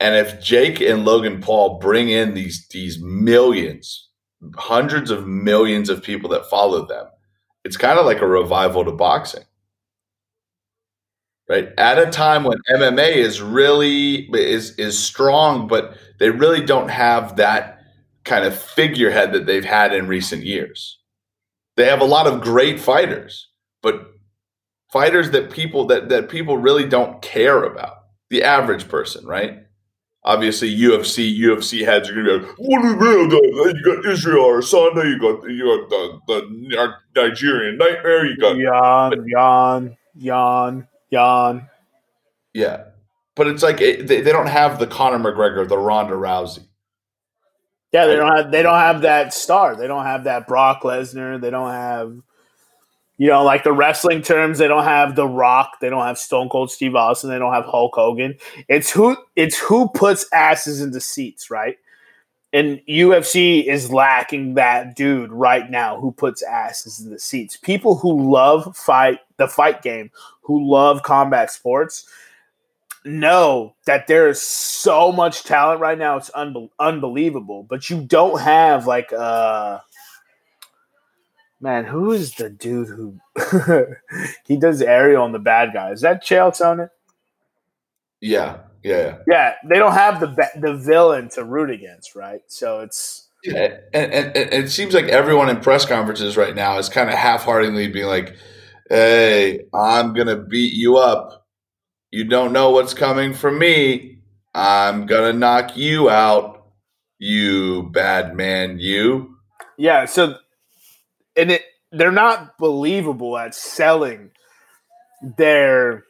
[0.00, 4.08] And if Jake and Logan Paul bring in these these millions,
[4.56, 7.06] hundreds of millions of people that follow them,
[7.64, 9.44] it's kind of like a revival to boxing
[11.48, 16.88] right at a time when mma is really is is strong but they really don't
[16.88, 17.80] have that
[18.24, 20.98] kind of figurehead that they've had in recent years
[21.76, 23.48] they have a lot of great fighters
[23.82, 24.12] but
[24.90, 29.64] fighters that people that that people really don't care about the average person right
[30.28, 33.30] obviously UFC UFC heads are gonna be like, what do you mean?
[33.30, 39.24] You got Israel Adesanya, you got you got the, the Nigerian Nightmare, you got Yawn,
[39.26, 41.68] yawn, yawn, yawn.
[42.52, 42.84] Yeah,
[43.34, 46.66] but it's like it, they, they don't have the Conor McGregor, the Ronda Rousey.
[47.92, 49.76] Yeah, they don't have they don't have that star.
[49.76, 51.40] They don't have that Brock Lesnar.
[51.40, 52.20] They don't have
[53.18, 56.48] you know, like the wrestling terms, they don't have The Rock, they don't have Stone
[56.48, 58.36] Cold Steve Austin, they don't have Hulk Hogan.
[58.68, 61.76] It's who it's who puts asses into seats, right?
[62.52, 67.56] And UFC is lacking that dude right now who puts asses in the seats.
[67.56, 70.10] People who love fight the fight game,
[70.42, 72.08] who love combat sports,
[73.04, 76.16] know that there is so much talent right now.
[76.16, 77.64] It's unbe- unbelievable.
[77.64, 79.80] But you don't have like uh
[81.60, 83.18] man, who is the dude who
[84.46, 85.90] he does aerial on the bad guy?
[85.90, 86.90] Is that Chael Sonnen?
[88.20, 92.40] Yeah, yeah, Yeah, they don't have the ba- the villain to root against, right?
[92.46, 93.76] So it's yeah.
[93.92, 97.14] And, and, and it seems like everyone in press conferences right now is kind of
[97.14, 98.34] half-heartedly being like,
[98.88, 101.46] "Hey, I'm gonna beat you up.
[102.10, 104.18] You don't know what's coming from me.
[104.54, 106.66] I'm gonna knock you out,
[107.18, 108.78] you bad man.
[108.80, 109.36] You."
[109.76, 110.04] yeah.
[110.06, 110.36] So
[111.38, 114.30] and it they're not believable at selling
[115.38, 116.04] their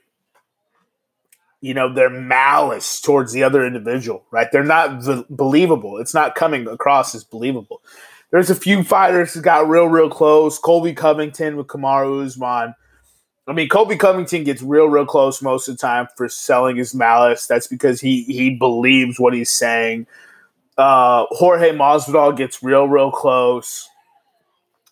[1.61, 4.51] you know their malice towards the other individual right?
[4.51, 5.99] They're not v- believable.
[5.99, 7.83] It's not coming across as believable.
[8.31, 10.59] There's a few fighters who got real real close.
[10.59, 12.75] Colby covington with kamaru usman.
[13.47, 16.95] I mean colby covington gets real real close most of the time for selling his
[16.95, 17.47] malice.
[17.47, 20.07] That's because he he believes what he's saying.
[20.77, 23.89] Uh jorge masvidal gets real real close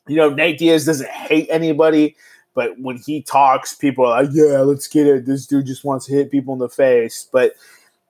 [0.09, 2.17] you know, Nate Diaz doesn't hate anybody,
[2.55, 5.27] but when he talks, people are like, yeah, let's get it.
[5.27, 7.29] This dude just wants to hit people in the face.
[7.31, 7.55] But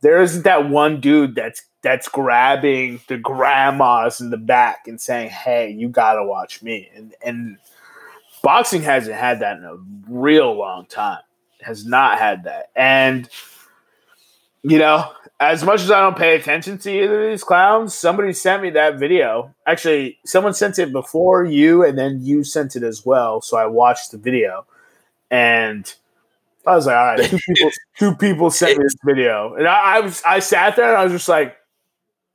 [0.03, 5.31] there isn't that one dude that's that's grabbing the grandmas in the back and saying,
[5.31, 6.91] Hey, you gotta watch me.
[6.95, 7.59] And and
[8.43, 9.77] boxing hasn't had that in a
[10.09, 11.21] real long time.
[11.61, 12.71] Has not had that.
[12.77, 13.29] And
[14.63, 18.33] you know, as much as I don't pay attention to either of these clowns, somebody
[18.33, 19.55] sent me that video.
[19.67, 23.43] Actually, someone sent it before you, and then you sent it as well.
[23.43, 24.65] So I watched the video,
[25.31, 25.93] and
[26.67, 29.97] I was like, "All right, two people, two people sent me this video," and I,
[29.97, 31.57] I was, I sat there, and I was just like,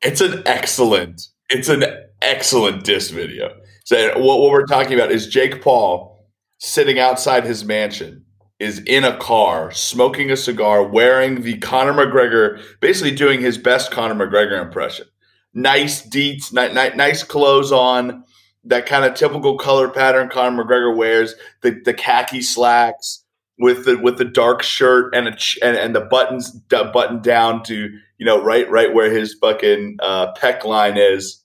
[0.03, 1.83] It's an excellent, it's an
[2.21, 3.55] excellent diss video.
[3.83, 8.23] So what, what we're talking about is Jake Paul sitting outside his mansion,
[8.61, 13.89] is in a car, smoking a cigar, wearing the Conor McGregor, basically doing his best
[13.91, 15.07] Conor McGregor impression.
[15.53, 18.23] Nice deets, ni- ni- nice clothes on,
[18.63, 23.23] that kind of typical color pattern Conor McGregor wears, the, the khaki slacks
[23.57, 27.23] with the with the dark shirt and a ch- and, and the buttons d- buttoned
[27.23, 31.43] down to you know right right where his fucking uh, peck line is.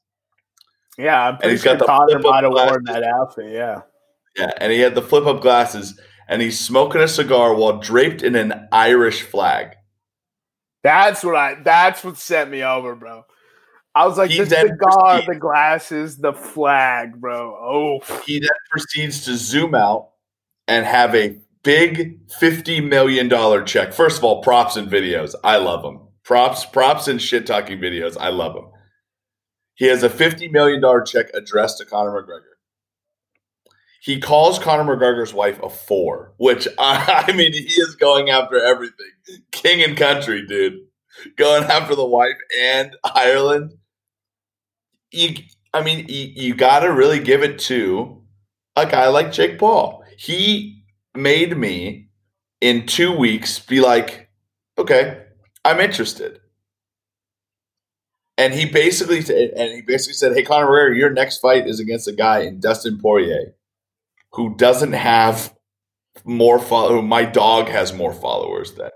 [0.98, 3.82] "Yeah, I'm pretty he's sure got the flip-up might have worn that outfit." Yeah,
[4.36, 5.98] Yeah, and he had the flip up glasses,
[6.28, 9.74] and he's smoking a cigar while draped in an Irish flag.
[10.82, 11.54] That's what I.
[11.62, 13.24] That's what sent me over, bro.
[13.94, 17.56] I was like, He this cigar, the glasses, the flag, bro.
[17.58, 20.10] Oh, He then proceeds to zoom out
[20.68, 23.92] and have a big $50 million check.
[23.94, 25.34] First of all, props and videos.
[25.42, 26.00] I love them.
[26.24, 28.16] Props, props and shit talking videos.
[28.20, 28.70] I love them.
[29.74, 32.55] He has a $50 million check addressed to Conor McGregor.
[34.00, 38.62] He calls Conor McGregor's wife a four, which I, I mean, he is going after
[38.62, 39.10] everything.
[39.52, 40.80] King and country, dude.
[41.36, 43.74] Going after the wife and Ireland.
[45.10, 45.34] You,
[45.72, 48.22] I mean, you, you got to really give it to
[48.76, 50.04] a guy like Jake Paul.
[50.18, 50.84] He
[51.14, 52.08] made me
[52.60, 54.28] in two weeks be like,
[54.78, 55.22] okay,
[55.64, 56.40] I'm interested.
[58.38, 59.18] And he basically
[59.56, 62.60] and he basically said, "Hey, Conor McGregor, your next fight is against a guy in
[62.60, 63.54] Dustin Poirier,
[64.32, 65.54] who doesn't have
[66.24, 67.02] more follow.
[67.02, 68.90] My dog has more followers than.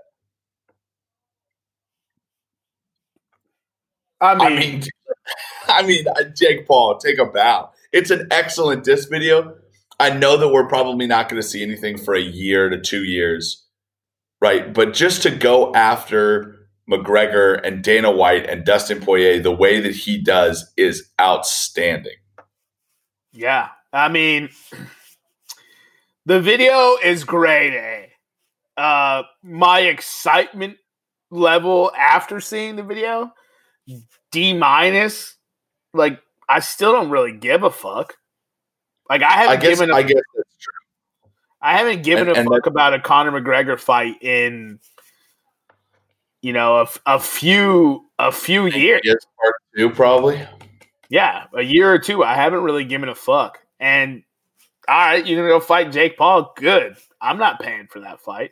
[4.19, 4.83] I mean, I mean,
[5.67, 7.71] I mean, uh, Jake Paul, take a bow.
[7.91, 9.55] It's an excellent disc video.
[9.99, 13.03] I know that we're probably not going to see anything for a year to two
[13.03, 13.65] years,
[14.41, 14.73] right?
[14.73, 19.95] But just to go after McGregor and Dana White and Dustin Poirier the way that
[19.95, 22.17] he does is outstanding.
[23.31, 23.69] yeah.
[23.93, 24.49] I mean,
[26.25, 27.73] the video is great.
[27.75, 28.05] Eh?
[28.81, 30.77] Uh, my excitement
[31.29, 33.31] level after seeing the video,
[34.31, 35.35] D minus.
[35.93, 38.15] Like, I still don't really give a fuck.
[39.09, 39.79] Like, I haven't I guess.
[39.79, 41.29] given a I guess that's true.
[41.61, 44.79] I haven't given And- a and fuck about a Conor McGregor fight in,
[46.41, 49.01] you know, a, a few a few years.
[49.41, 50.47] Part two probably.
[51.09, 52.23] Yeah, a year or two.
[52.23, 53.59] I haven't really given a fuck.
[53.79, 54.23] And
[54.91, 56.53] all right, you're gonna go fight Jake Paul.
[56.57, 56.97] Good.
[57.21, 58.51] I'm not paying for that fight.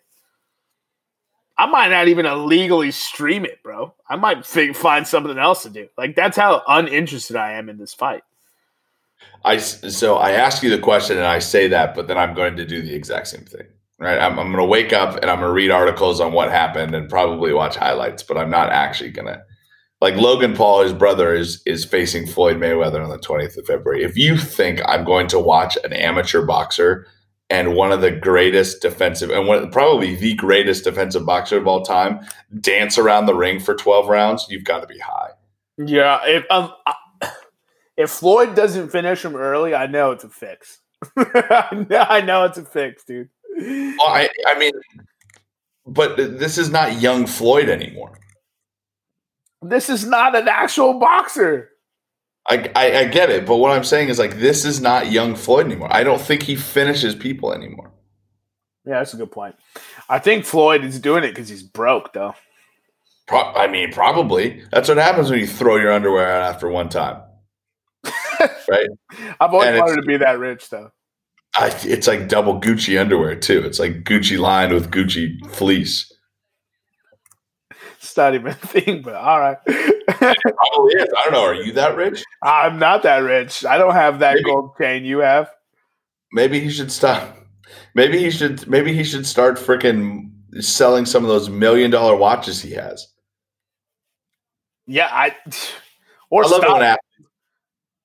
[1.58, 3.94] I might not even illegally stream it, bro.
[4.08, 5.90] I might fi- find something else to do.
[5.98, 8.24] Like that's how uninterested I am in this fight.
[9.44, 12.56] I so I ask you the question and I say that, but then I'm going
[12.56, 13.68] to do the exact same thing.
[13.98, 14.18] Right?
[14.18, 16.96] I'm, I'm going to wake up and I'm going to read articles on what happened
[16.96, 19.44] and probably watch highlights, but I'm not actually going to.
[20.02, 24.04] Like Logan Paul, his brother, is is facing Floyd Mayweather on the 20th of February.
[24.04, 27.06] If you think I'm going to watch an amateur boxer
[27.50, 31.84] and one of the greatest defensive and one, probably the greatest defensive boxer of all
[31.84, 32.22] time
[32.62, 35.32] dance around the ring for 12 rounds, you've got to be high.
[35.78, 36.72] Yeah, if um,
[37.98, 40.80] if Floyd doesn't finish him early, I know it's a fix.
[41.18, 43.30] I know- I know it's a fix, dude.
[43.58, 44.72] Well, I, I mean,
[45.86, 48.18] but this is not young Floyd anymore.
[49.62, 51.70] This is not an actual boxer.
[52.50, 55.36] I, I, I get it, but what I'm saying is like this is not young
[55.36, 55.90] Floyd anymore.
[55.92, 57.92] I don't think he finishes people anymore.
[58.86, 59.56] Yeah, that's a good point.
[60.08, 62.34] I think Floyd is doing it because he's broke, though.
[63.28, 66.90] Pro- I mean, probably that's what happens when you throw your underwear out after one
[66.90, 67.22] time,
[68.40, 68.88] right?
[69.40, 70.92] I've always And wanted to be that rich, though.
[71.56, 73.60] I, it's like double Gucci underwear too.
[73.64, 76.12] It's like Gucci lined with Gucci fleece.
[78.20, 79.58] Not even a thing, but all right.
[79.66, 81.08] Probably is.
[81.18, 81.44] I don't know.
[81.46, 82.22] Are you that rich?
[82.44, 83.64] I'm not that rich.
[83.64, 84.44] I don't have that Maybe.
[84.44, 85.50] gold chain you have.
[86.34, 87.38] Maybe he should stop.
[87.96, 88.68] Maybe he should.
[88.68, 93.08] Maybe he should start freaking selling some of those million dollar watches he has.
[94.86, 95.36] Yeah, I.
[96.32, 96.74] Or I love it stop.
[96.78, 97.30] when athletes.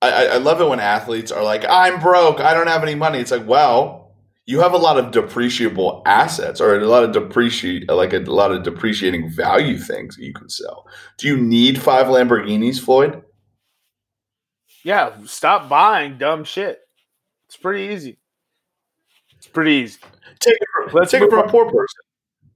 [0.00, 2.40] I- I love it when athletes are like, "I'm broke.
[2.40, 4.03] I don't have any money." It's like, well,
[4.46, 8.52] you have a lot of depreciable assets, or a lot of depreciate, like a lot
[8.52, 10.86] of depreciating value things that you can sell.
[11.18, 13.22] Do you need five Lamborghinis, Floyd?
[14.84, 16.78] yeah, stop buying dumb shit.
[17.46, 18.18] It's pretty easy.
[19.38, 19.98] It's pretty easy.
[20.38, 22.00] Take it from, Let's take it from a poor person.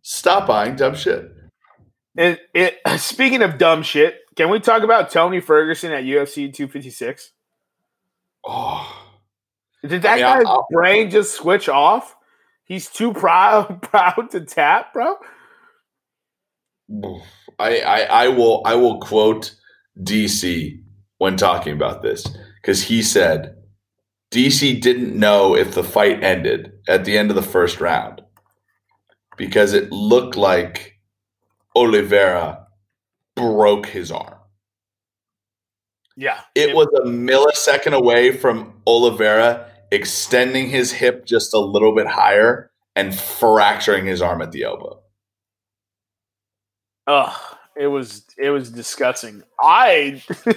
[0.03, 1.33] Stop buying dumb shit.
[2.17, 7.33] And it, speaking of dumb shit, can we talk about Tony Ferguson at UFC 256?
[8.47, 9.08] Oh,
[9.89, 12.15] Did that I mean, guy's I'll- brain just switch off?
[12.65, 15.17] He's too proud proud to tap, bro.
[17.59, 19.55] I, I I will I will quote
[20.01, 20.81] DC
[21.19, 22.25] when talking about this
[22.61, 23.57] because he said
[24.31, 28.23] DC didn't know if the fight ended at the end of the first round
[29.37, 30.99] because it looked like
[31.75, 32.67] Oliveira
[33.37, 34.35] broke his arm.
[36.17, 42.07] Yeah, It was a millisecond away from Oliveira extending his hip just a little bit
[42.07, 45.01] higher and fracturing his arm at the elbow.
[47.07, 47.41] Ugh,
[47.77, 49.43] it was it was disgusting.
[49.61, 50.23] I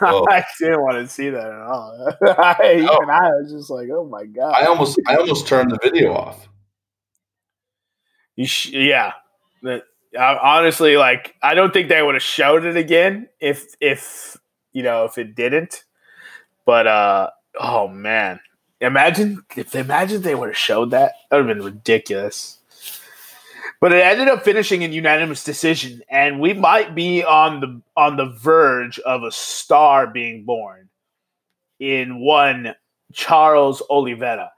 [0.00, 0.26] Oh.
[0.30, 2.12] I didn't want to see that at all.
[2.38, 2.98] I, even No.
[3.08, 4.54] I was just like, oh my god.
[4.60, 6.48] I almost I almost turned the video off.
[8.36, 9.12] You sh- yeah,
[9.62, 9.84] that
[10.18, 14.36] Uh, honestly, like I don't think they would have showed it again if if
[14.72, 15.84] you know if it didn't.
[16.66, 18.40] But uh oh man,
[18.80, 21.12] imagine if they imagine they would have showed that.
[21.30, 22.58] That would have been ridiculous.
[23.80, 28.16] But it ended up finishing in unanimous decision, and we might be on the on
[28.16, 30.88] the verge of a star being born
[31.78, 32.74] in one
[33.12, 34.52] Charles Oliveira.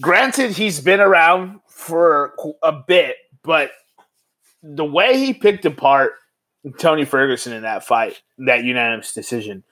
[0.00, 3.70] Granted, he's been around for a bit, but
[4.62, 6.12] the way he picked apart
[6.78, 9.62] Tony Ferguson in that fight, that unanimous decision,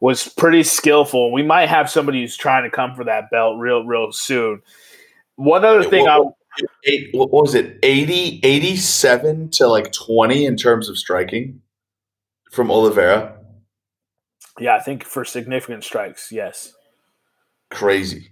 [0.00, 1.32] was pretty skillful.
[1.32, 4.62] We might have somebody who's trying to come for that belt real, real soon.
[5.36, 10.56] One other thing what, I eight, what was it 80 87 to like 20 in
[10.56, 11.60] terms of striking
[12.50, 13.34] from Oliveira
[14.58, 16.72] yeah, I think for significant strikes, yes.
[17.70, 18.30] crazy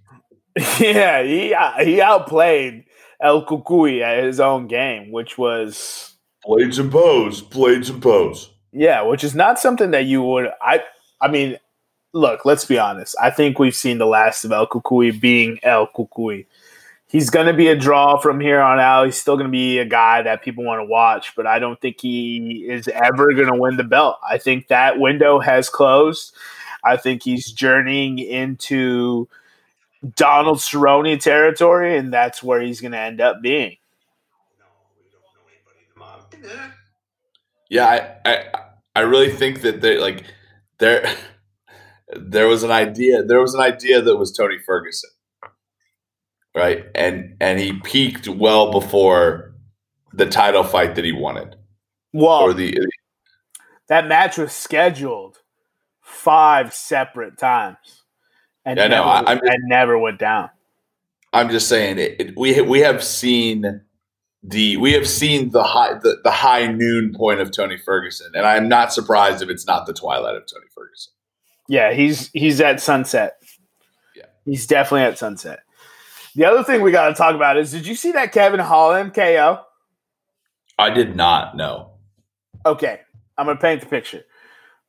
[0.80, 2.84] yeah, he uh, he outplayed
[3.20, 6.14] El Cucuy at his own game, which was
[6.46, 10.48] blades and bows blades and bows yeah, which is not something that you would.
[10.60, 10.82] I
[11.20, 11.58] I mean,
[12.12, 13.16] look, let's be honest.
[13.20, 16.46] I think we've seen the last of El Cucuy being El Cucuy.
[17.06, 19.04] He's going to be a draw from here on out.
[19.04, 21.80] He's still going to be a guy that people want to watch, but I don't
[21.80, 24.16] think he is ever going to win the belt.
[24.28, 26.34] I think that window has closed.
[26.82, 29.28] I think he's journeying into
[30.16, 33.76] Donald Cerrone territory, and that's where he's going to end up being.
[37.68, 38.44] yeah I, I
[38.96, 40.24] i really think that they like
[40.78, 41.06] there
[42.16, 45.10] there was an idea there was an idea that was tony ferguson.
[46.54, 46.84] Right?
[46.94, 49.54] And and he peaked well before
[50.12, 51.56] the title fight that he wanted.
[52.12, 52.78] Well, or the
[53.88, 55.38] that match was scheduled
[56.00, 58.02] five separate times,
[58.64, 60.50] and Yeah, I never, I- I'm just- and never went down.
[61.32, 63.80] I'm just saying it, it, we we have seen
[64.46, 68.46] the we have seen the high the, the high noon point of Tony Ferguson, and
[68.46, 71.12] I'm not surprised if it's not the twilight of Tony Ferguson.
[71.66, 73.38] Yeah, he's he's at sunset.
[74.14, 74.26] Yeah.
[74.44, 75.60] he's definitely at sunset.
[76.34, 79.14] The other thing we got to talk about is: Did you see that Kevin Holland
[79.14, 79.60] KO?
[80.78, 81.92] I did not know.
[82.66, 83.00] Okay,
[83.38, 84.24] I'm gonna paint the picture.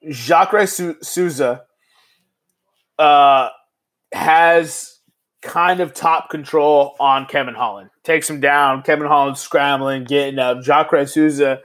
[0.06, 0.68] Jacaré
[1.02, 1.64] Souza
[3.00, 3.50] uh,
[4.12, 4.95] has
[5.46, 7.92] kind of top control on Kevin Holland.
[8.04, 8.82] Takes him down.
[8.82, 10.58] Kevin Holland scrambling, getting up.
[10.58, 11.62] Jacaré Souza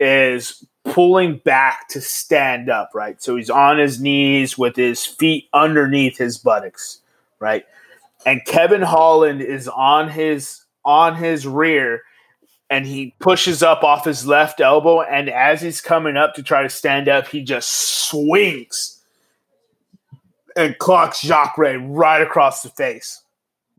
[0.00, 2.90] is pulling back to stand up.
[2.94, 7.00] Right, so he's on his knees with his feet underneath his buttocks.
[7.38, 7.64] Right,
[8.26, 12.02] and Kevin Holland is on his on his rear
[12.70, 16.62] and he pushes up off his left elbow and as he's coming up to try
[16.62, 18.99] to stand up he just swings
[20.56, 23.22] and clocks Jacaré right across the face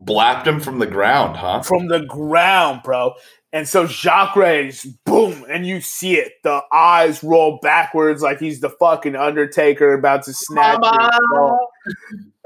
[0.00, 1.62] Blapped him from the ground, huh?
[1.62, 3.14] from the ground, bro.
[3.52, 6.32] And so Jacaré's boom, and you see it.
[6.42, 11.68] The eyes roll backwards like he's the fucking Undertaker about to snatch your soul.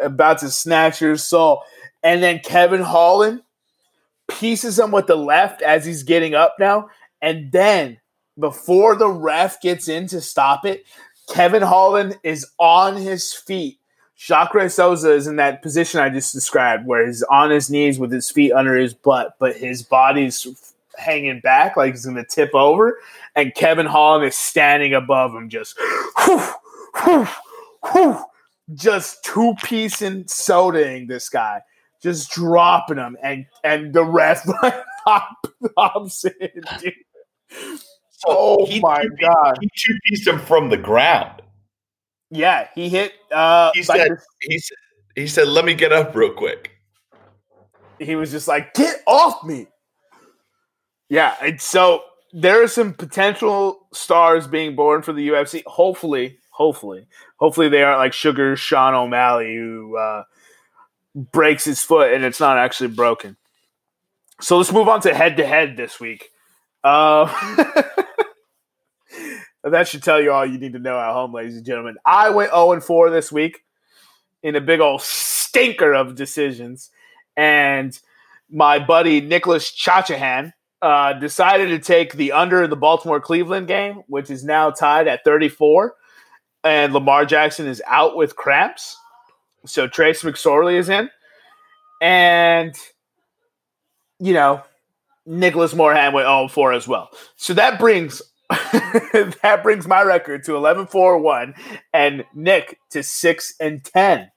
[0.01, 1.63] About to snatch your soul.
[2.03, 3.43] And then Kevin Holland
[4.29, 6.89] pieces him with the left as he's getting up now.
[7.23, 7.99] And then
[8.39, 10.85] before the ref gets in to stop it,
[11.33, 13.79] Kevin Holland is on his feet.
[14.55, 18.13] Ray Souza is in that position I just described, where he's on his knees with
[18.13, 20.47] his feet under his butt, but his body's
[20.97, 22.99] hanging back like he's going to tip over.
[23.35, 25.79] And Kevin Holland is standing above him, just,
[26.25, 26.43] whew,
[27.03, 27.29] whew,
[27.93, 28.19] whew,
[28.75, 31.61] just two piece and sodaing this guy,
[32.03, 33.17] just dropping him.
[33.23, 35.47] And and the ref like hop,
[35.77, 36.95] hops in, dude.
[38.27, 39.59] Oh he my God.
[39.61, 41.43] He two pieced him from the ground.
[42.31, 43.13] Yeah, he hit.
[43.33, 44.77] Uh, He said, the- he said,
[45.15, 46.73] he said, "Let me get up real quick."
[47.99, 49.69] he was just like, "Get off me!"
[51.09, 52.03] Yeah, and so
[52.33, 55.63] there are some potential stars being born for the UFC.
[55.67, 57.07] Hopefully, hopefully,
[57.37, 60.25] hopefully they aren't like Sugar Sean O'Malley who uh,
[61.15, 63.37] breaks his foot and it's not actually broken.
[64.41, 66.29] So let's move on to head to head this week.
[66.85, 67.33] Uh,
[69.71, 71.97] that should tell you all you need to know at home, ladies and gentlemen.
[72.05, 73.63] I went 0 4 this week
[74.43, 76.91] in a big old stinker of decisions.
[77.37, 77.99] And
[78.51, 80.53] my buddy Nicholas Chachahan
[80.83, 85.09] uh, decided to take the under in the Baltimore Cleveland game, which is now tied
[85.09, 85.95] at 34.
[86.65, 88.97] And Lamar Jackson is out with cramps.
[89.65, 91.11] So Trace McSorley is in.
[92.01, 92.75] And,
[94.21, 94.63] you know,
[95.25, 97.11] Nicholas Moorhan went 0 4 as well.
[97.37, 98.23] So that brings.
[99.43, 101.55] that brings my record to 11 4 1
[101.93, 104.31] and Nick to 6 and 10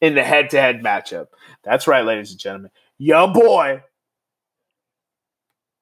[0.00, 1.28] in the head to head matchup.
[1.62, 2.70] That's right, ladies and gentlemen.
[2.98, 3.82] Yo boy,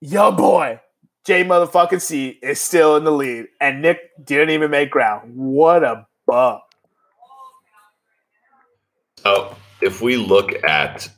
[0.00, 0.80] yo boy,
[1.24, 5.32] J motherfucking C is still in the lead, and Nick didn't even make ground.
[5.34, 6.60] What a bum.
[9.18, 11.08] So if we look at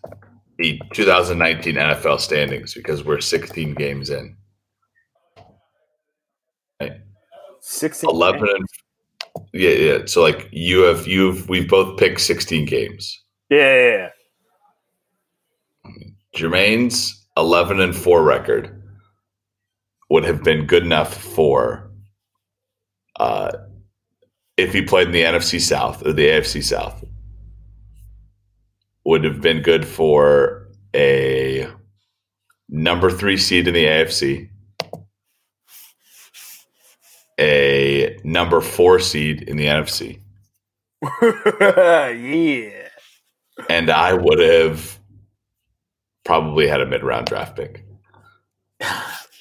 [0.59, 4.37] the 2019 NFL standings, because we're 16 games in,
[6.81, 7.01] right?
[7.61, 8.67] 16 11 and
[9.53, 9.99] yeah, yeah.
[10.07, 13.23] So like you have you've we've both picked 16 games.
[13.49, 14.09] Yeah, yeah,
[15.87, 15.93] yeah.
[16.35, 18.83] Jermaine's 11 and 4 record
[20.09, 21.91] would have been good enough for
[23.19, 23.51] uh
[24.57, 27.05] if he played in the NFC South or the AFC South
[29.05, 31.69] would have been good for a
[32.69, 34.49] number 3 seed in the AFC
[37.41, 40.21] a number 4 seed in the NFC
[41.23, 42.89] yeah.
[43.69, 44.99] and I would have
[46.25, 47.85] probably had a mid-round draft pick.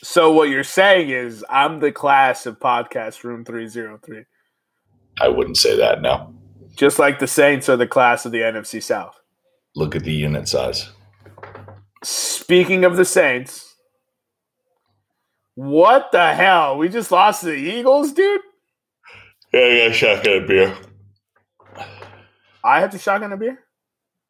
[0.02, 4.24] So what you're saying is I'm the class of podcast room 303.
[5.22, 6.02] I wouldn't say that.
[6.02, 6.34] No.
[6.76, 9.20] Just like the Saints are the class of the NFC South.
[9.76, 10.90] Look at the unit size.
[12.04, 13.69] Speaking of the Saints,
[15.60, 16.78] what the hell?
[16.78, 18.40] We just lost to the Eagles, dude?
[19.52, 20.78] Yeah, I got a shotgun a beer.
[22.64, 23.60] I have to shotgun a beer?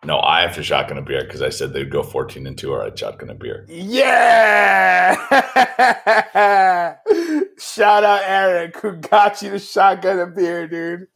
[0.04, 2.72] No, I have to shotgun a beer because I said they'd go 14 and 2
[2.72, 3.68] or I'd shotgun a beer.
[3.70, 5.14] Yeah!
[7.60, 11.10] Shout out Eric who got you to shotgun a beer, dude.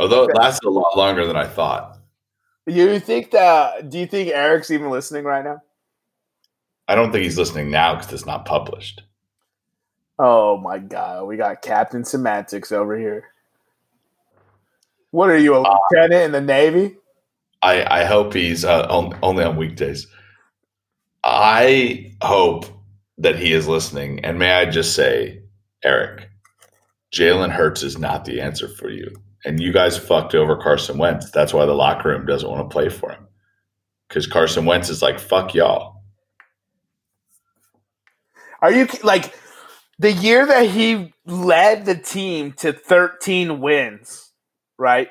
[0.00, 1.98] Although it lasted a lot longer than I thought.
[2.66, 5.62] you think that do you think Eric's even listening right now?
[6.88, 9.02] I don't think he's listening now because it's not published.
[10.18, 13.28] Oh my god, we got Captain Semantics over here.
[15.10, 16.96] What are you, a lieutenant in the Navy?
[17.62, 20.06] I, I hope he's uh, on, only on weekdays.
[21.24, 22.66] I hope
[23.18, 24.24] that he is listening.
[24.24, 25.42] And may I just say,
[25.82, 26.28] Eric,
[27.12, 29.10] Jalen Hurts is not the answer for you.
[29.44, 31.30] And you guys fucked over Carson Wentz.
[31.30, 33.26] That's why the locker room doesn't want to play for him.
[34.08, 35.97] Because Carson Wentz is like, fuck y'all.
[38.60, 39.34] Are you like
[39.98, 44.32] the year that he led the team to 13 wins,
[44.78, 45.08] right?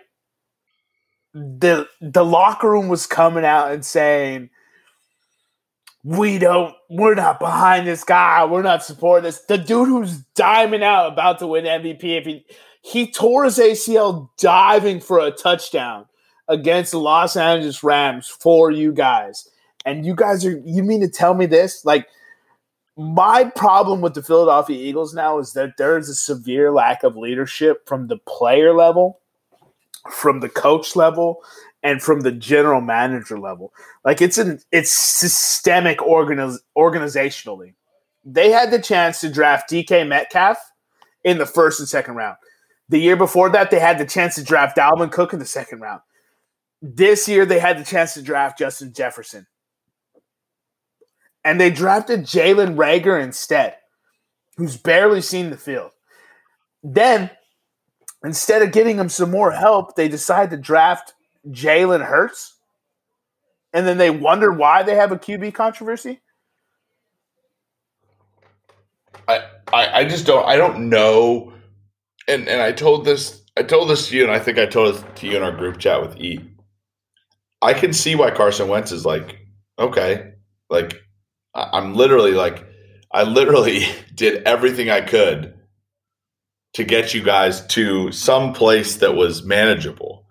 [1.33, 4.49] The the locker room was coming out and saying,
[6.03, 8.43] "We don't, we're not behind this guy.
[8.45, 12.45] We're not supporting this." The dude who's diming out about to win MVP, if he
[12.81, 16.05] he tore his ACL diving for a touchdown
[16.47, 19.47] against the Los Angeles Rams for you guys,
[19.85, 22.07] and you guys are you mean to tell me this like?
[22.97, 27.15] My problem with the Philadelphia Eagles now is that there is a severe lack of
[27.15, 29.19] leadership from the player level,
[30.11, 31.43] from the coach level,
[31.83, 33.71] and from the general manager level.
[34.03, 37.75] Like it's an it's systemic organiz- organizationally.
[38.25, 40.57] They had the chance to draft DK Metcalf
[41.23, 42.37] in the first and second round.
[42.89, 45.81] The year before that, they had the chance to draft Dalvin Cook in the second
[45.81, 46.01] round.
[46.81, 49.45] This year, they had the chance to draft Justin Jefferson
[51.47, 53.77] and they drafted Jalen Reagor instead,
[54.57, 55.91] who's barely seen the field.
[56.83, 57.29] Then,
[58.21, 61.13] instead of getting him some more help, they decide to draft
[61.47, 62.57] Jalen Hurts,
[63.71, 66.19] and then they wonder why they have a QB controversy.
[69.29, 71.53] I, I, I just don't I don't know
[72.27, 74.95] and and I told this I told this to you and I think I told
[74.95, 76.41] it to you in our group chat with E.
[77.61, 79.37] I can see why Carson Wentz is like,
[79.79, 80.33] okay,
[80.69, 81.06] like
[81.57, 82.65] I'm literally like,
[83.11, 83.85] I literally
[84.15, 85.53] did everything I could
[86.73, 90.25] to get you guys to some place that was manageable.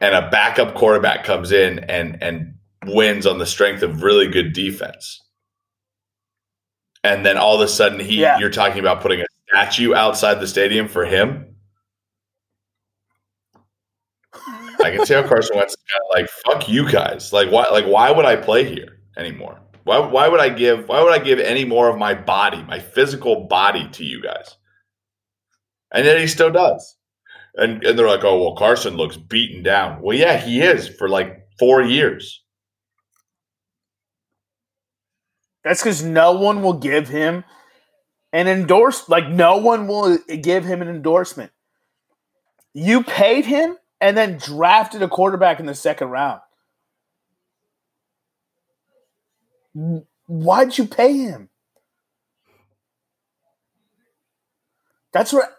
[0.00, 2.54] And a backup quarterback comes in and and
[2.86, 5.20] wins on the strength of really good defense.
[7.02, 8.38] And then all of a sudden he Yeah.
[8.38, 11.46] you're talking about putting a statue outside the stadium for him.
[14.82, 17.32] I can see how Carson Wentz is kind of like, fuck you guys.
[17.32, 19.60] Like why like why would I play here anymore?
[19.84, 22.78] Why, why would I give why would I give any more of my body, my
[22.80, 24.56] physical body to you guys?
[25.92, 26.96] And yet he still does.
[27.54, 30.00] And and they're like, oh well, Carson looks beaten down.
[30.02, 32.42] Well, yeah, he is for like four years.
[35.62, 37.44] That's because no one will give him
[38.32, 39.08] an endorse.
[39.08, 41.52] Like no one will give him an endorsement.
[42.72, 46.40] You paid him and then drafted a quarterback in the second round.
[49.74, 51.48] Why'd you pay him?
[55.12, 55.56] That's what,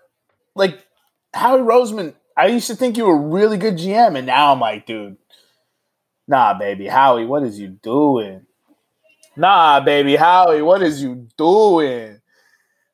[0.55, 0.85] like,
[1.33, 2.15] Howie Roseman.
[2.37, 5.17] I used to think you were a really good GM, and now I'm like, dude,
[6.27, 8.45] nah, baby, Howie, what is you doing?
[9.37, 12.19] Nah, baby, Howie, what is you doing?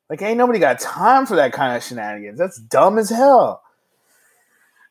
[0.08, 2.38] Like, ain't nobody got time for that kind of shenanigans.
[2.38, 3.62] That's dumb as hell.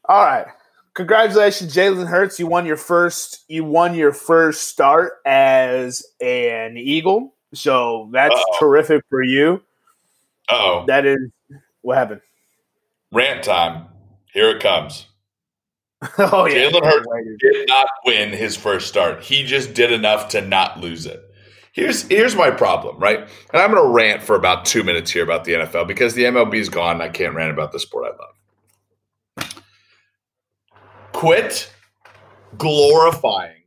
[0.06, 0.48] All right.
[0.94, 2.38] Congratulations, Jalen Hurts.
[2.39, 7.34] You won your first you won your first start as an Eagle.
[7.54, 8.60] So that's Uh-oh.
[8.60, 9.62] terrific for you.
[10.50, 11.20] Oh, That is
[11.82, 12.22] what happened.
[13.12, 13.86] rant time.
[14.34, 15.08] Here it comes.
[16.18, 16.70] oh yeah.
[16.70, 17.08] Jalen Hurts
[17.39, 19.22] did not win his first start.
[19.22, 21.22] He just did enough to not lose it.
[21.74, 23.20] Here's here's my problem, right?
[23.20, 26.24] And I'm going to rant for about two minutes here about the NFL because the
[26.26, 26.96] MLB is gone.
[26.96, 28.36] And I can't rant about the sport I love.
[31.22, 31.72] Quit
[32.57, 33.65] glorifying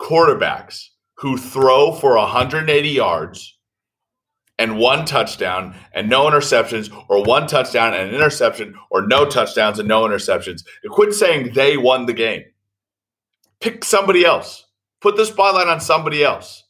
[0.00, 0.86] quarterbacks
[1.18, 3.58] who throw for 180 yards
[4.58, 9.78] and one touchdown and no interceptions, or one touchdown and an interception, or no touchdowns
[9.78, 10.62] and no interceptions.
[10.82, 12.44] And quit saying they won the game.
[13.60, 14.64] Pick somebody else.
[15.02, 16.64] Put the spotlight on somebody else.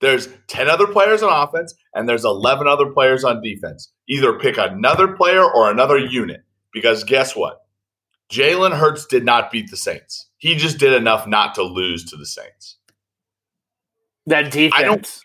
[0.00, 3.92] There's 10 other players on offense and there's 11 other players on defense.
[4.08, 6.40] Either pick another player or another unit
[6.72, 7.63] because guess what?
[8.32, 10.28] Jalen Hurts did not beat the Saints.
[10.38, 12.78] He just did enough not to lose to the Saints.
[14.26, 15.20] That defense.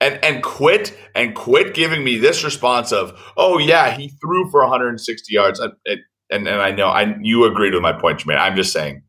[0.00, 4.60] And and quit and quit giving me this response of oh yeah he threw for
[4.60, 8.56] 160 yards and and, and I know I you agreed with my point Jermaine I'm
[8.56, 9.02] just saying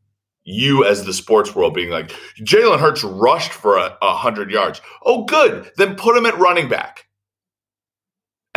[0.44, 4.80] you as the sports world being like Jalen Hurts rushed for a, a hundred yards
[5.04, 7.07] oh good then put him at running back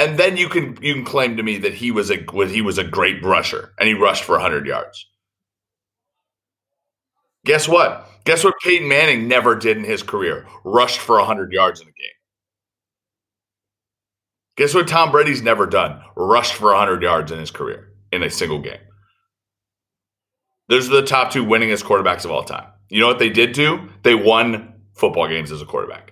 [0.02, 2.78] and then you can you can claim to me that he was a he was
[2.78, 5.08] a great rusher and he rushed for 100 yards
[7.46, 11.82] guess what guess what Peyton Manning never did in his career rushed for 100 yards
[11.82, 12.18] in a game
[14.58, 16.02] Guess what Tom Brady's never done?
[16.16, 18.78] Rushed for 100 yards in his career in a single game.
[20.68, 22.68] Those are the top two winningest quarterbacks of all time.
[22.90, 23.90] You know what they did do?
[24.04, 26.11] They won football games as a quarterback.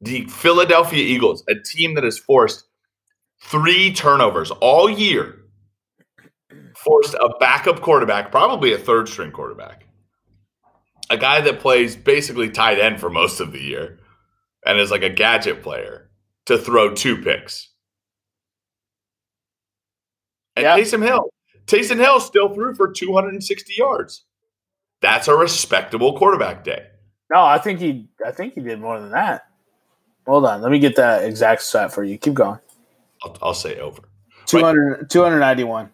[0.00, 2.64] The Philadelphia Eagles, a team that has forced
[3.42, 5.40] three turnovers all year,
[6.76, 9.84] forced a backup quarterback, probably a third string quarterback,
[11.10, 13.98] a guy that plays basically tight end for most of the year
[14.64, 16.10] and is like a gadget player
[16.46, 17.68] to throw two picks.
[20.56, 20.76] And Yeah.
[20.76, 21.30] Taysom Hill,
[21.66, 24.24] Taysom Hill still threw for 260 yards.
[25.00, 26.86] That's a respectable quarterback day.
[27.30, 29.47] No, I think he I think he did more than that.
[30.28, 32.18] Hold on, let me get that exact stat for you.
[32.18, 32.58] Keep going.
[33.24, 34.02] I'll, I'll say over.
[34.44, 35.90] 200, 291.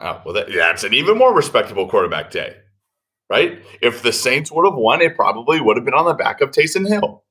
[0.00, 2.56] Oh, well, that, that's an even more respectable quarterback day,
[3.30, 3.64] right?
[3.80, 6.50] If the Saints would have won, it probably would have been on the back of
[6.50, 7.24] Taysom Hill.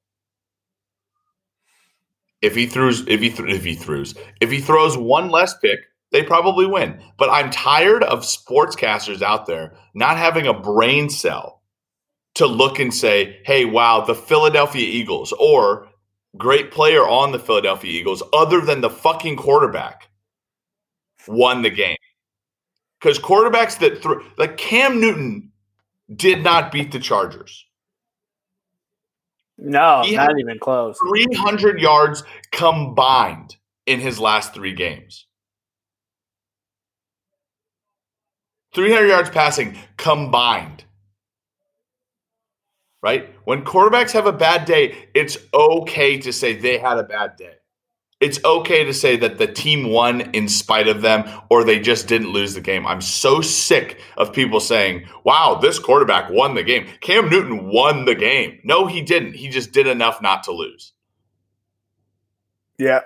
[2.41, 5.81] If he throws, if he th- if he throws, if he throws one less pick,
[6.11, 6.99] they probably win.
[7.17, 11.61] But I'm tired of sportscasters out there not having a brain cell
[12.35, 15.87] to look and say, "Hey, wow, the Philadelphia Eagles," or
[16.37, 20.09] "Great player on the Philadelphia Eagles," other than the fucking quarterback,
[21.27, 21.97] won the game.
[22.99, 25.51] Because quarterbacks that threw, like Cam Newton,
[26.15, 27.65] did not beat the Chargers.
[29.57, 30.97] No, He not even close.
[31.07, 33.55] 300 yards combined
[33.85, 35.27] in his last three games.
[38.73, 40.83] 300 yards passing combined.
[43.03, 43.29] Right?
[43.43, 47.55] When quarterbacks have a bad day, it's okay to say they had a bad day.
[48.21, 52.07] It's okay to say that the team won in spite of them or they just
[52.07, 52.87] didn't lose the game.
[52.87, 56.87] I'm so sick of people saying, wow, this quarterback won the game.
[57.01, 58.59] Cam Newton won the game.
[58.63, 59.33] No, he didn't.
[59.33, 60.93] He just did enough not to lose.
[62.79, 63.01] Yeah.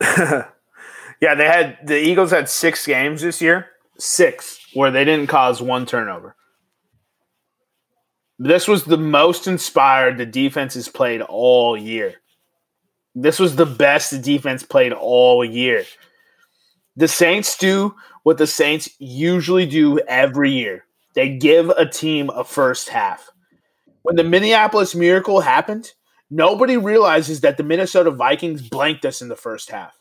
[0.00, 3.66] yeah, they had the Eagles had six games this year,
[3.98, 6.36] six where they didn't cause one turnover.
[8.38, 12.14] This was the most inspired the defense has played all year.
[13.14, 15.84] This was the best the defense played all year.
[16.96, 20.84] The Saints do what the Saints usually do every year.
[21.14, 23.28] They give a team a first half.
[24.02, 25.92] When the Minneapolis Miracle happened,
[26.30, 29.98] nobody realizes that the Minnesota Vikings blanked us in the first half.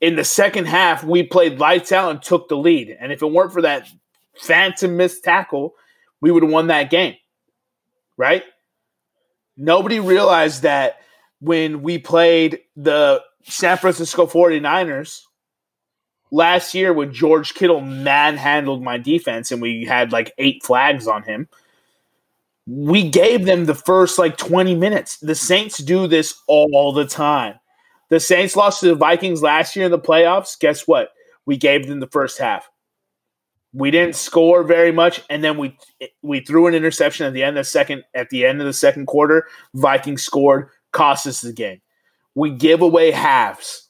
[0.00, 2.96] In the second half, we played lights out and took the lead.
[3.00, 3.88] And if it weren't for that
[4.36, 5.74] phantom missed tackle,
[6.20, 7.16] we would have won that game.
[8.16, 8.44] Right?
[9.56, 11.00] Nobody realized that
[11.40, 15.22] when we played the San Francisco 49ers
[16.30, 21.22] last year when George Kittle manhandled my defense and we had like eight flags on
[21.24, 21.48] him
[22.66, 25.18] we gave them the first like 20 minutes.
[25.18, 27.58] The Saints do this all the time.
[28.08, 30.58] The Saints lost to the Vikings last year in the playoffs.
[30.58, 31.10] Guess what?
[31.44, 32.68] We gave them the first half.
[33.74, 35.76] We didn't score very much, and then we
[36.20, 38.72] we threw an interception at the end of the second at the end of the
[38.72, 39.46] second quarter.
[39.74, 41.80] Vikings scored, cost us the game.
[42.34, 43.88] We give away halves.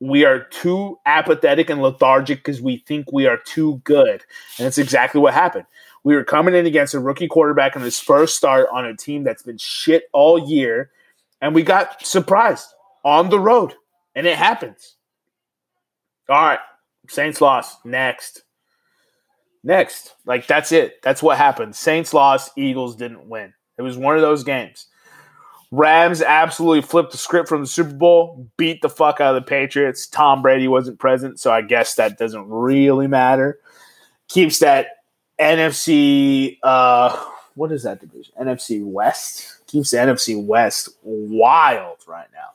[0.00, 4.22] We are too apathetic and lethargic because we think we are too good,
[4.56, 5.66] and that's exactly what happened.
[6.04, 9.24] We were coming in against a rookie quarterback in his first start on a team
[9.24, 10.90] that's been shit all year,
[11.42, 12.68] and we got surprised
[13.04, 13.74] on the road,
[14.14, 14.94] and it happens.
[16.28, 16.60] All right,
[17.08, 17.84] Saints lost.
[17.84, 18.44] Next.
[19.62, 20.14] Next.
[20.24, 21.02] Like that's it.
[21.02, 21.74] That's what happened.
[21.74, 23.52] Saints lost, Eagles didn't win.
[23.76, 24.86] It was one of those games.
[25.70, 29.46] Rams absolutely flipped the script from the Super Bowl, beat the fuck out of the
[29.46, 30.06] Patriots.
[30.06, 33.58] Tom Brady wasn't present, so I guess that doesn't really matter.
[34.28, 34.88] Keeps that
[35.38, 38.32] NFC uh what is that division?
[38.40, 39.66] NFC West.
[39.66, 42.50] Keeps the NFC West wild right now.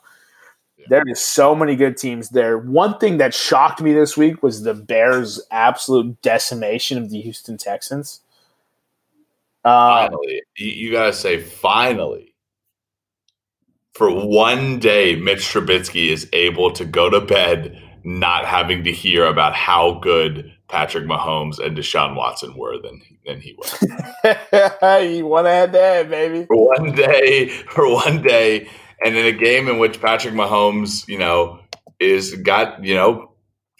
[0.90, 2.58] There is so many good teams there.
[2.58, 7.58] One thing that shocked me this week was the Bears' absolute decimation of the Houston
[7.58, 8.22] Texans.
[9.64, 12.34] Uh, finally, you, you got to say finally.
[13.94, 19.26] For one day, Mitch Trubisky is able to go to bed not having to hear
[19.26, 25.24] about how good Patrick Mahomes and Deshaun Watson were than than he was.
[25.24, 26.46] won head to head, baby.
[26.46, 28.68] For one day, for one day,
[29.04, 31.60] and in a game in which Patrick Mahomes, you know,
[32.00, 33.32] is got, you know,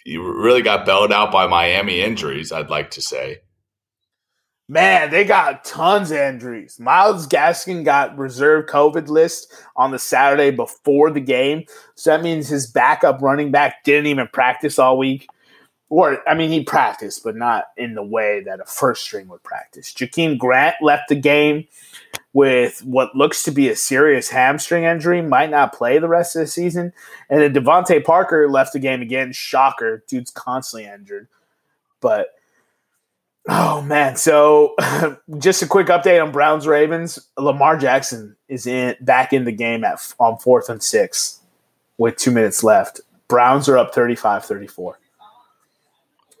[0.04, 3.38] he really got bailed out by Miami injuries, I'd like to say.
[4.66, 6.80] Man, they got tons of injuries.
[6.80, 11.64] Myles Gaskin got reserve COVID list on the Saturday before the game.
[11.96, 15.28] So that means his backup running back didn't even practice all week.
[15.90, 19.42] Or, I mean, he practiced, but not in the way that a first string would
[19.42, 19.92] practice.
[19.92, 21.66] Jakeem Grant left the game
[22.34, 26.40] with what looks to be a serious hamstring injury, might not play the rest of
[26.40, 26.92] the season.
[27.30, 29.32] And then DeVante Parker left the game again.
[29.32, 30.04] Shocker.
[30.08, 31.28] Dude's constantly injured.
[32.00, 32.34] But
[33.48, 34.16] oh man.
[34.16, 34.74] So
[35.38, 37.20] just a quick update on Browns Ravens.
[37.38, 41.40] Lamar Jackson is in back in the game at on fourth and six
[41.98, 43.00] with two minutes left.
[43.28, 44.78] Browns are up 35-34.
[44.78, 44.94] All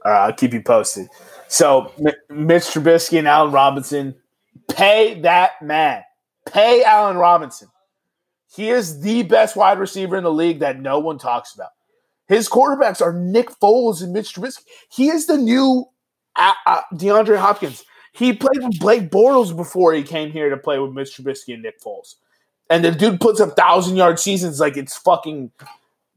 [0.04, 1.08] right, I'll keep you posted.
[1.46, 4.16] So M- Mitch Trubisky and Allen Robinson
[4.68, 6.02] Pay that man.
[6.46, 7.68] Pay Allen Robinson.
[8.54, 11.70] He is the best wide receiver in the league that no one talks about.
[12.28, 14.62] His quarterbacks are Nick Foles and Mitch Trubisky.
[14.90, 15.86] He is the new
[16.36, 17.84] uh, uh, DeAndre Hopkins.
[18.12, 21.62] He played with Blake Bortles before he came here to play with Mitch Trubisky and
[21.62, 22.14] Nick Foles.
[22.70, 25.50] And the dude puts up thousand yard seasons like it's fucking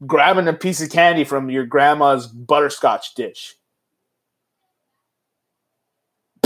[0.06, 3.56] grabbing a piece of candy from your grandma's butterscotch dish.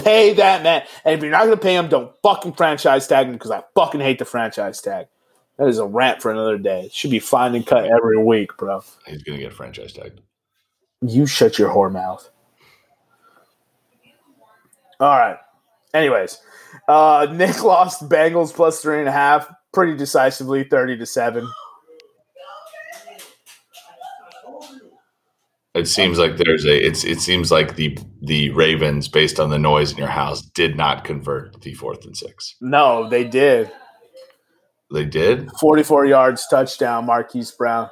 [0.03, 0.85] Pay that man.
[1.05, 3.63] And if you're not going to pay him, don't fucking franchise tag him because I
[3.75, 5.07] fucking hate the franchise tag.
[5.59, 6.91] That is a rant for another day.
[6.93, 8.83] Should be fine and cut every week, bro.
[9.07, 10.21] He's going to get franchise tagged.
[11.03, 12.29] You shut your whore mouth.
[14.99, 15.37] All right.
[15.93, 16.39] Anyways,
[16.89, 21.49] uh, Nick lost Bengals plus three and a half pretty decisively, 30 to 7.
[25.75, 29.59] It seems like there's a it's it seems like the the Ravens, based on the
[29.59, 32.57] noise in your house, did not convert the fourth and six.
[32.61, 33.73] No, they did.
[34.93, 35.51] They did?
[35.59, 37.89] 44 yards touchdown, Marquise Brown.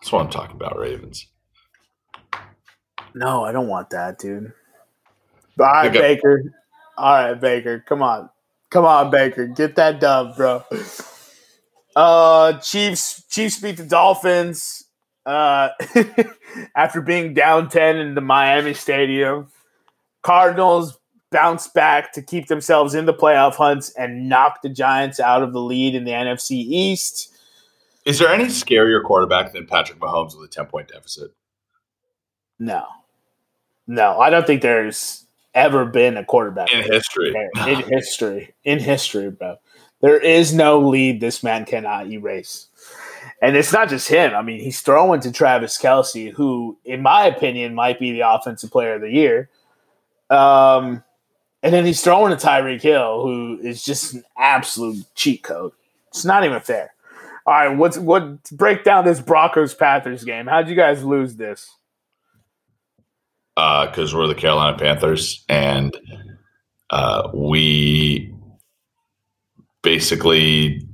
[0.00, 1.28] That's what I'm talking about, Ravens.
[3.14, 4.52] No, I don't want that, dude.
[5.60, 6.52] All right, Baker.
[6.98, 7.84] All right, Baker.
[7.86, 8.30] Come on.
[8.70, 9.46] Come on, Baker.
[9.46, 10.64] Get that dub, bro.
[11.96, 14.79] Uh Chiefs Chiefs beat the Dolphins
[15.26, 15.70] uh,
[16.76, 19.48] after being down 10 in the Miami Stadium.
[20.22, 20.98] Cardinals
[21.30, 25.52] bounced back to keep themselves in the playoff hunts and knock the Giants out of
[25.52, 27.34] the lead in the NFC East.
[28.04, 31.32] Is there any scarier quarterback than Patrick Mahomes with a 10 point deficit?
[32.58, 32.84] No.
[33.86, 37.34] No, I don't think there's ever been a quarterback in history.
[37.66, 38.54] In history.
[38.64, 39.56] In history, bro.
[40.00, 42.68] There is no lead this man cannot erase.
[43.42, 44.34] And it's not just him.
[44.34, 48.70] I mean, he's throwing to Travis Kelce, who, in my opinion, might be the offensive
[48.70, 49.48] player of the year.
[50.28, 51.02] Um,
[51.62, 55.72] and then he's throwing to Tyreek Hill, who is just an absolute cheat code.
[56.08, 56.92] It's not even fair.
[57.46, 60.46] All right, what's what break down this Broncos Panthers game?
[60.46, 61.70] How'd you guys lose this?
[63.56, 65.96] Because uh, we're the Carolina Panthers, and
[66.90, 68.32] uh, we
[69.82, 70.86] basically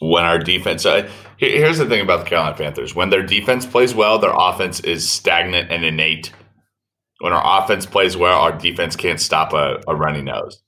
[0.00, 0.84] when our defense.
[0.84, 4.80] Uh, here's the thing about the Carolina Panthers: when their defense plays well, their offense
[4.80, 6.32] is stagnant and innate.
[7.20, 10.60] When our offense plays well, our defense can't stop a, a runny nose.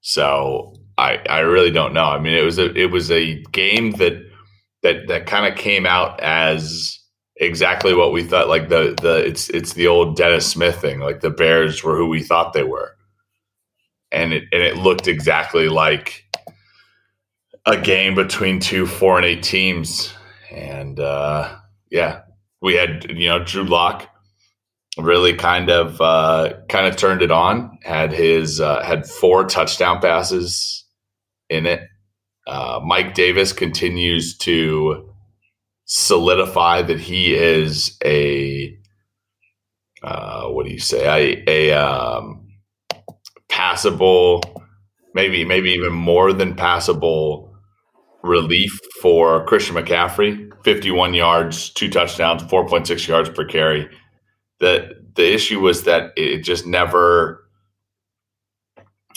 [0.00, 2.06] So I I really don't know.
[2.06, 4.20] I mean, it was a it was a game that
[4.82, 6.98] that that kind of came out as
[7.36, 8.48] exactly what we thought.
[8.48, 10.98] Like the the it's it's the old Dennis Smith thing.
[10.98, 12.96] Like the Bears were who we thought they were,
[14.10, 16.24] and it and it looked exactly like
[17.68, 20.12] a game between two four and eight teams.
[20.50, 21.56] And uh,
[21.90, 22.22] yeah,
[22.62, 24.08] we had you know Drew Lock
[24.96, 27.78] really kind of uh, kind of turned it on.
[27.82, 30.86] Had his uh, had four touchdown passes
[31.50, 31.82] in it.
[32.46, 35.12] Uh, Mike Davis continues to
[35.84, 38.76] solidify that he is a
[40.02, 42.48] uh, what do you say a, a um,
[43.50, 44.42] passable,
[45.14, 47.47] maybe maybe even more than passable
[48.22, 50.52] relief for Christian McCaffrey.
[50.64, 53.88] Fifty-one yards, two touchdowns, four point six yards per carry.
[54.60, 57.48] The the issue was that it just never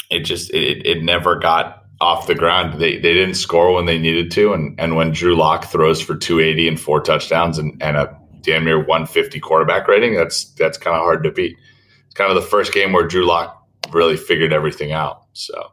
[0.10, 2.80] it just it, it never got off the ground.
[2.80, 6.16] They they didn't score when they needed to, and and when Drew Lock throws for
[6.16, 10.95] 280 and four touchdowns and, and a damn near 150 quarterback rating, that's that's kind
[10.95, 11.58] of hard to beat.
[12.06, 13.58] It's kind of the first game where Drew Lock
[13.91, 15.26] really figured everything out.
[15.34, 15.72] So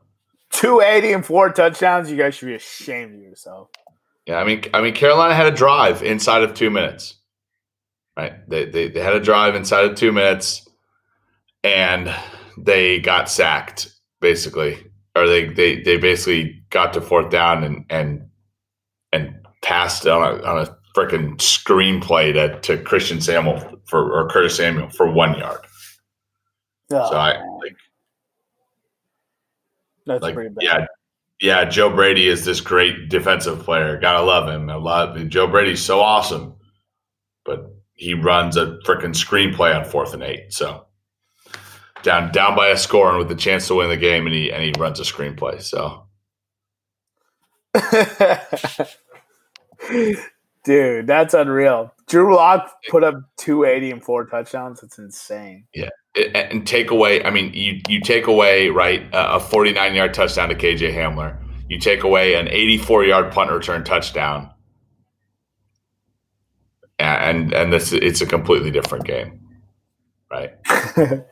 [0.50, 3.68] 280 and four touchdowns, you guys should be ashamed of yourself.
[4.26, 7.14] Yeah, I mean, I mean, Carolina had a drive inside of two minutes.
[8.16, 10.68] Right, they they, they had a drive inside of two minutes,
[11.62, 12.12] and
[12.56, 14.88] they got sacked basically
[15.18, 18.28] or they they they basically got to fourth down and and
[19.12, 24.56] and passed on a on a freaking screenplay to to Christian Samuel for or Curtis
[24.56, 25.60] Samuel for one yard.
[26.92, 27.36] Oh, so I
[30.08, 30.62] that's like, pretty bad.
[30.62, 30.86] Yeah,
[31.40, 31.64] yeah.
[31.64, 33.98] Joe Brady is this great defensive player.
[33.98, 34.68] Gotta love him.
[34.68, 35.16] A lot.
[35.28, 36.54] Joe Brady's so awesome,
[37.44, 40.52] but he runs a freaking screenplay on fourth and eight.
[40.52, 40.86] So
[42.02, 44.52] down down by a score and with the chance to win the game, and he
[44.52, 45.60] and he runs a screenplay.
[45.60, 46.06] So,
[50.64, 51.92] dude, that's unreal.
[52.06, 54.80] Drew Lock put up 280 and four touchdowns.
[54.80, 55.66] That's insane.
[55.74, 57.22] Yeah, and take away.
[57.24, 61.36] I mean, you you take away right a 49 yard touchdown to KJ Hamler.
[61.68, 64.50] You take away an 84 yard punt return touchdown,
[66.98, 69.40] and and this it's a completely different game,
[70.30, 70.54] right?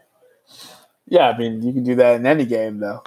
[1.07, 3.03] Yeah, I mean, you can do that in any game, though.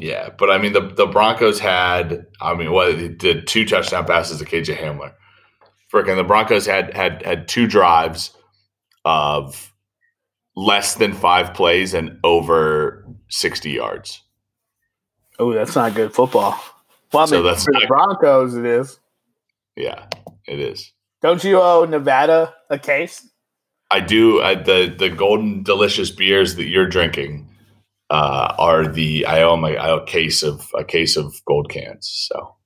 [0.00, 4.06] Yeah, but I mean, the the Broncos had, I mean, what well, did two touchdown
[4.06, 5.12] passes to KJ Hamler.
[5.92, 8.34] Freaking, the Broncos had had had two drives
[9.04, 9.72] of
[10.56, 14.22] less than five plays and over sixty yards.
[15.38, 16.60] Oh, that's not good football.
[17.12, 18.98] Well, I mean, so that's for not, the Broncos, it is.
[19.76, 20.06] Yeah,
[20.46, 20.92] it is.
[21.22, 23.28] Don't you owe Nevada a case?
[23.90, 27.48] I do uh, the the golden delicious beers that you're drinking
[28.10, 31.70] uh, are the I owe my I owe a case of a case of gold
[31.70, 32.08] cans.
[32.28, 32.56] So,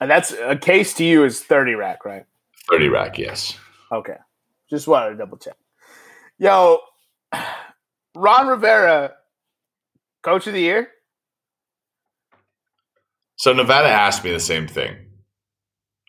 [0.00, 2.24] and that's a case to you is thirty rack, right?
[2.70, 3.58] Thirty rack, yes.
[3.92, 4.16] Okay,
[4.70, 5.56] just wanted to double check.
[6.38, 6.80] Yo,
[8.14, 9.14] Ron Rivera,
[10.22, 10.88] coach of the year.
[13.36, 14.96] So Nevada asked me the same thing,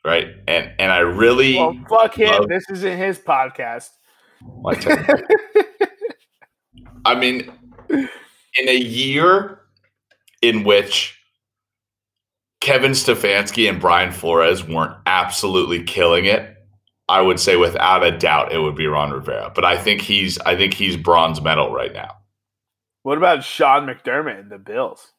[0.03, 0.27] right?
[0.47, 2.47] And and I really well, fuck him.
[2.47, 3.89] This isn't his podcast.
[7.05, 7.51] I mean,
[7.89, 8.09] in
[8.69, 9.61] a year
[10.41, 11.19] in which
[12.61, 16.55] Kevin Stefanski and Brian Flores weren't absolutely killing it,
[17.09, 19.51] I would say without a doubt it would be Ron Rivera.
[19.53, 22.15] But I think he's I think he's bronze medal right now.
[23.03, 25.13] What about Sean McDermott and the Bills?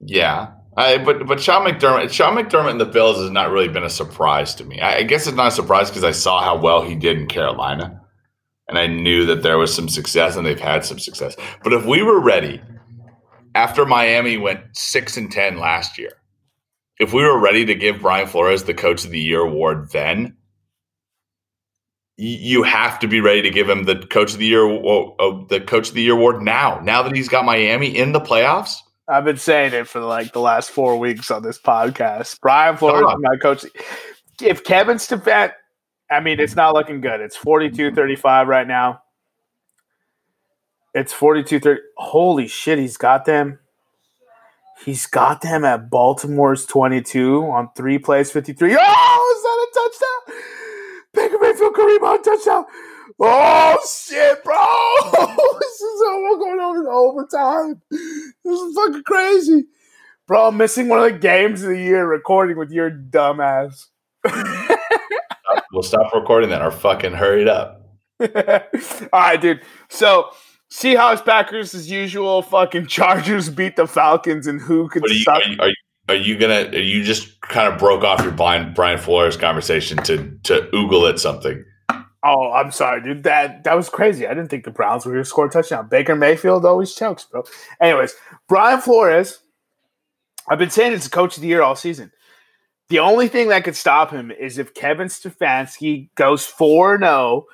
[0.00, 3.84] Yeah, I, but but Sean McDermott, Sean McDermott and the Bills has not really been
[3.84, 4.80] a surprise to me.
[4.80, 7.26] I, I guess it's not a surprise because I saw how well he did in
[7.26, 8.00] Carolina,
[8.68, 11.36] and I knew that there was some success, and they've had some success.
[11.62, 12.60] But if we were ready
[13.54, 16.12] after Miami went six and ten last year,
[17.02, 20.36] if we were ready to give Brian Flores the Coach of the Year award, then
[22.16, 25.60] you have to be ready to give him the Coach of the Year, uh, the
[25.60, 26.80] Coach of the Year award now.
[26.82, 28.76] Now that he's got Miami in the playoffs
[29.08, 32.40] I've been saying it for like the last four weeks on this podcast.
[32.40, 33.18] Brian Flores, oh.
[33.18, 33.64] my coach.
[34.40, 35.50] If Kevin Stefan,
[36.10, 37.20] I mean, it's not looking good.
[37.20, 39.02] It's 42 35 right now.
[40.94, 41.80] It's 42 30.
[41.96, 43.58] Holy shit, he's got them.
[44.84, 48.76] He's got them at Baltimore's 22 on three plays, 53.
[48.78, 50.52] Oh, is that a touchdown?
[51.14, 52.64] Baker Mayfield Kareem on touchdown.
[53.20, 54.56] Oh shit, bro!
[55.60, 57.82] this is all going on in overtime.
[57.90, 59.66] This is fucking crazy,
[60.26, 60.48] bro.
[60.48, 63.86] I'm missing one of the games of the year recording with your dumbass.
[65.72, 67.86] we'll stop recording then, or fucking hurry it up.
[68.20, 69.60] all right, dude.
[69.88, 70.30] So
[70.72, 72.40] Seahawks Packers as usual.
[72.40, 75.04] Fucking Chargers beat the Falcons, and who could?
[75.04, 75.74] Are you, are, you, are, you,
[76.08, 76.70] Are you gonna?
[76.70, 81.08] Are you just kind of broke off your Brian Brian Flores conversation to to oogle
[81.10, 81.62] at something?
[82.24, 83.24] Oh, I'm sorry, dude.
[83.24, 84.26] That that was crazy.
[84.26, 85.88] I didn't think the Browns were going to score a touchdown.
[85.88, 87.44] Baker Mayfield always chokes, bro.
[87.80, 88.14] Anyways,
[88.48, 89.40] Brian Flores.
[90.48, 92.10] I've been saying it's a coach of the year all season.
[92.88, 97.46] The only thing that could stop him is if Kevin Stefanski goes 4 0,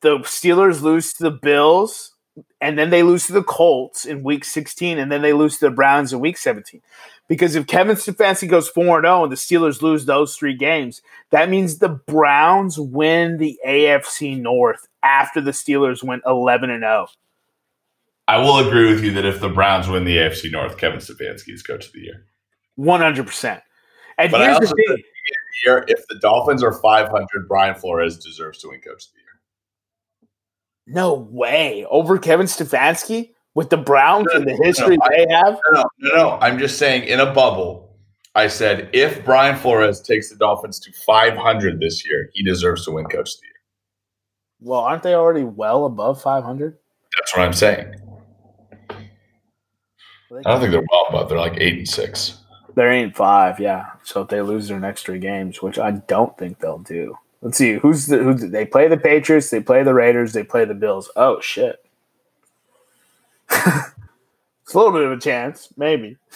[0.00, 2.14] the Steelers lose to the Bills,
[2.60, 5.66] and then they lose to the Colts in week 16, and then they lose to
[5.66, 6.80] the Browns in week 17.
[7.28, 11.50] Because if Kevin Stefanski goes 4 0 and the Steelers lose those three games, that
[11.50, 17.08] means the Browns win the AFC North after the Steelers went 11 0.
[18.26, 21.52] I will agree with you that if the Browns win the AFC North, Kevin Stefanski
[21.52, 22.26] is coach of the year.
[22.78, 23.62] 100%.
[24.18, 25.02] And But I here's the thing.
[25.88, 29.27] if the Dolphins are 500, Brian Flores deserves to win coach of the year.
[30.88, 31.84] No way.
[31.90, 35.60] Over Kevin Stefanski with the Browns and the history No, I- they have?
[35.72, 36.38] No, no, no.
[36.40, 37.96] I'm just saying in a bubble.
[38.34, 42.92] I said if Brian Flores takes the Dolphins to 500 this year, he deserves to
[42.92, 43.54] win coach of the year.
[44.60, 46.76] Well, aren't they already well above 500?
[47.18, 47.94] That's what I'm saying.
[48.90, 51.28] I don't think they're well above.
[51.28, 52.38] They're like eight and six.
[52.74, 53.86] They're eight and five, yeah.
[54.04, 57.16] So if they lose their next three games, which I don't think they'll do.
[57.40, 60.64] Let's see who's the who they play the Patriots, they play the Raiders, they play
[60.64, 61.10] the Bills.
[61.16, 61.84] Oh shit.
[63.50, 66.16] it's a little bit of a chance, maybe.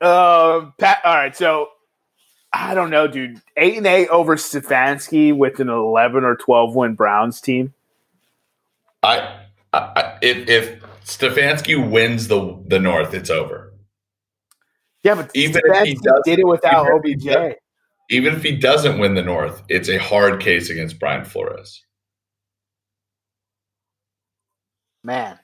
[0.00, 1.68] Um, Pat, all right, so
[2.52, 3.40] I don't know, dude.
[3.56, 7.72] Eight and eight over Stefanski with an eleven or twelve win Browns team.
[9.02, 9.40] I,
[9.72, 13.72] I, if if Stefanski wins the the North, it's over.
[15.02, 17.56] Yeah, but Even if he Stefanski does- did it without OBJ.
[18.10, 21.82] Even if he doesn't win the North, it's a hard case against Brian Flores.
[25.02, 25.38] Man,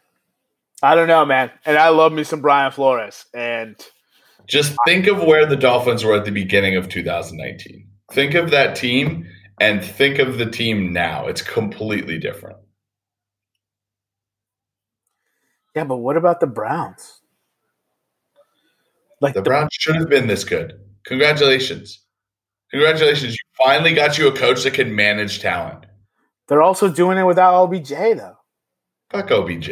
[0.82, 1.50] I don't know, man.
[1.66, 3.26] And I love me some Brian Flores.
[3.34, 3.76] And
[4.46, 7.86] Just think of where the Dolphins were at the beginning of 2019.
[8.12, 9.26] Think of that team
[9.60, 11.26] and think of the team now.
[11.26, 12.56] It's completely different.
[15.76, 17.20] yeah, but what about the Browns?
[19.20, 20.80] Like The the, Browns should have been this good.
[21.04, 22.00] Congratulations.
[22.70, 23.32] Congratulations.
[23.32, 25.86] You finally got you a coach that can manage talent.
[26.48, 28.36] they're also doing it without OBJ though.
[29.10, 29.70] Fuck OBJ.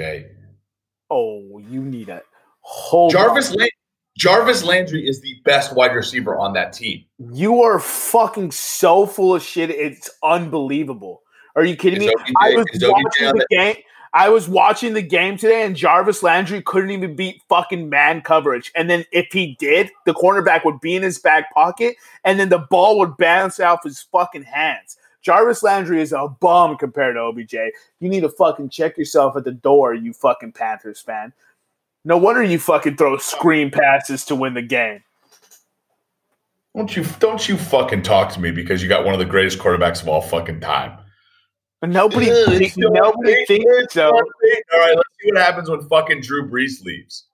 [1.11, 2.23] Oh, you need a
[2.61, 3.71] whole Jarvis Land-
[4.19, 7.05] Jarvis Landry is the best wide receiver on that team.
[7.19, 9.71] You are fucking so full of shit.
[9.71, 11.23] It's unbelievable.
[11.55, 12.15] Are you kidding Is me?
[12.19, 13.77] OBJ I was watching the game.
[14.13, 18.73] I was watching the game today, and Jarvis Landry couldn't even beat fucking man coverage.
[18.75, 22.49] And then if he did, the cornerback would be in his back pocket, and then
[22.49, 24.97] the ball would bounce off his fucking hands.
[25.21, 27.55] Jarvis Landry is a bum compared to OBJ.
[28.01, 31.33] You need to fucking check yourself at the door, you fucking Panthers fan.
[32.05, 35.03] No wonder you fucking throw screen passes to win the game.
[36.75, 39.59] Don't you don't you fucking talk to me because you got one of the greatest
[39.59, 40.97] quarterbacks of all fucking time.
[41.81, 44.11] But nobody, Ugh, think- it's so nobody thinks so.
[44.11, 47.25] All right, let's see what happens when fucking Drew Brees leaves.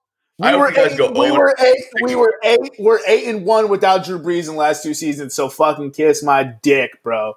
[0.42, 1.84] I We were, you guys eight, go we were eight.
[2.02, 2.72] We were eight.
[2.78, 5.32] We're eight and one without Drew Brees in the last two seasons.
[5.34, 7.36] So fucking kiss my dick, bro.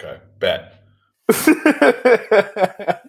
[0.00, 0.74] Okay, bet.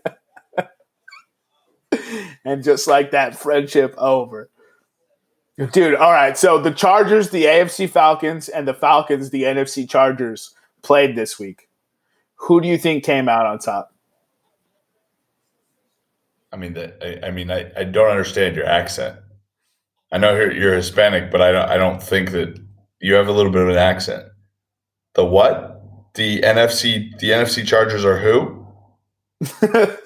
[2.45, 4.49] and just like that, friendship over.
[5.71, 6.37] Dude, all right.
[6.37, 11.68] So the Chargers, the AFC Falcons, and the Falcons, the NFC Chargers, played this week.
[12.41, 13.93] Who do you think came out on top?
[16.51, 19.19] I mean, the, I, I mean, I, I don't understand your accent.
[20.11, 21.69] I know you're, you're Hispanic, but I don't.
[21.69, 22.59] I don't think that
[22.99, 24.25] you have a little bit of an accent.
[25.13, 25.81] The what?
[26.15, 27.17] The NFC.
[27.19, 28.65] The NFC Chargers are who?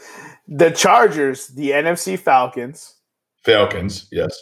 [0.47, 2.95] the Chargers, the NFC Falcons,
[3.43, 4.07] Falcons.
[4.11, 4.37] Yes.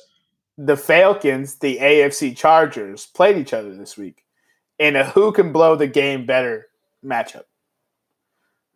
[0.58, 4.24] the Falcons, the AFC Chargers played each other this week
[4.80, 6.68] in a who can blow the game better
[7.06, 7.44] matchup.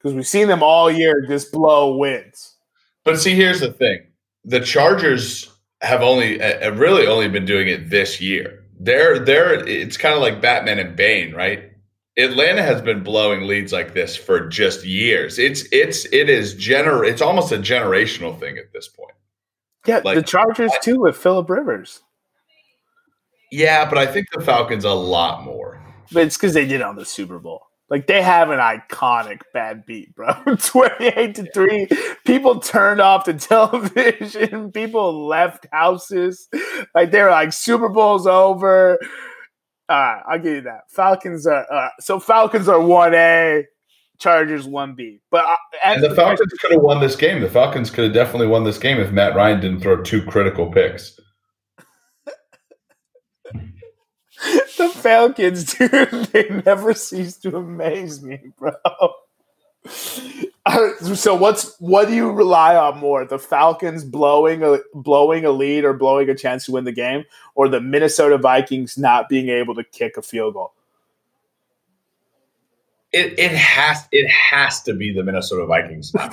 [0.05, 2.57] Because we've seen them all year just blow wins.
[3.03, 4.05] But see, here's the thing:
[4.43, 5.51] the Chargers
[5.81, 8.63] have only, uh, have really only been doing it this year.
[8.79, 9.67] They're they're.
[9.67, 11.71] It's kind of like Batman and Bane, right?
[12.19, 15.39] Atlanta has been blowing leads like this for just years.
[15.39, 17.03] It's it's it is gener.
[17.03, 19.15] It's almost a generational thing at this point.
[19.87, 22.03] Yeah, Like- the Chargers too with Philip Rivers.
[23.51, 25.81] Yeah, but I think the Falcons a lot more.
[26.11, 27.64] But it's because they did on the Super Bowl.
[27.89, 30.33] Like they have an iconic bad beat, bro.
[30.57, 31.87] 28 to 3.
[32.25, 34.71] People turned off the television.
[34.71, 36.47] People left houses.
[36.95, 38.97] Like they were like Super Bowl's over.
[39.87, 40.89] All right, I'll give you that.
[40.89, 43.65] Falcons are uh, so Falcons are 1A.
[44.17, 45.19] Chargers one B.
[45.29, 47.41] But uh, and the Falcons could have won this game.
[47.41, 50.71] The Falcons could have definitely won this game if Matt Ryan didn't throw two critical
[50.71, 51.19] picks.
[54.77, 55.91] the Falcons, dude,
[56.33, 58.73] they never cease to amaze me, bro.
[61.15, 63.25] so what's what do you rely on more?
[63.25, 67.23] The Falcons blowing a blowing a lead or blowing a chance to win the game,
[67.53, 70.73] or the Minnesota Vikings not being able to kick a field goal?
[73.13, 76.13] It it has it has to be the Minnesota Vikings.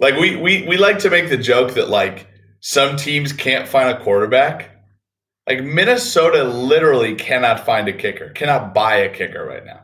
[0.00, 2.26] like we we we like to make the joke that like
[2.60, 4.78] some teams can't find a quarterback
[5.48, 9.80] like Minnesota literally cannot find a kicker, cannot buy a kicker right now.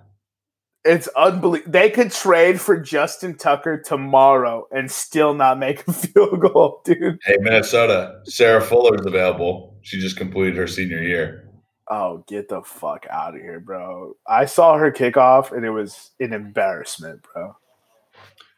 [0.84, 1.72] It's unbelievable.
[1.72, 7.18] They could trade for Justin Tucker tomorrow and still not make a field goal, dude.
[7.24, 9.78] Hey, Minnesota, Sarah Fuller's available.
[9.80, 11.48] She just completed her senior year.
[11.88, 14.12] Oh, get the fuck out of here, bro.
[14.26, 17.56] I saw her kickoff and it was an embarrassment, bro.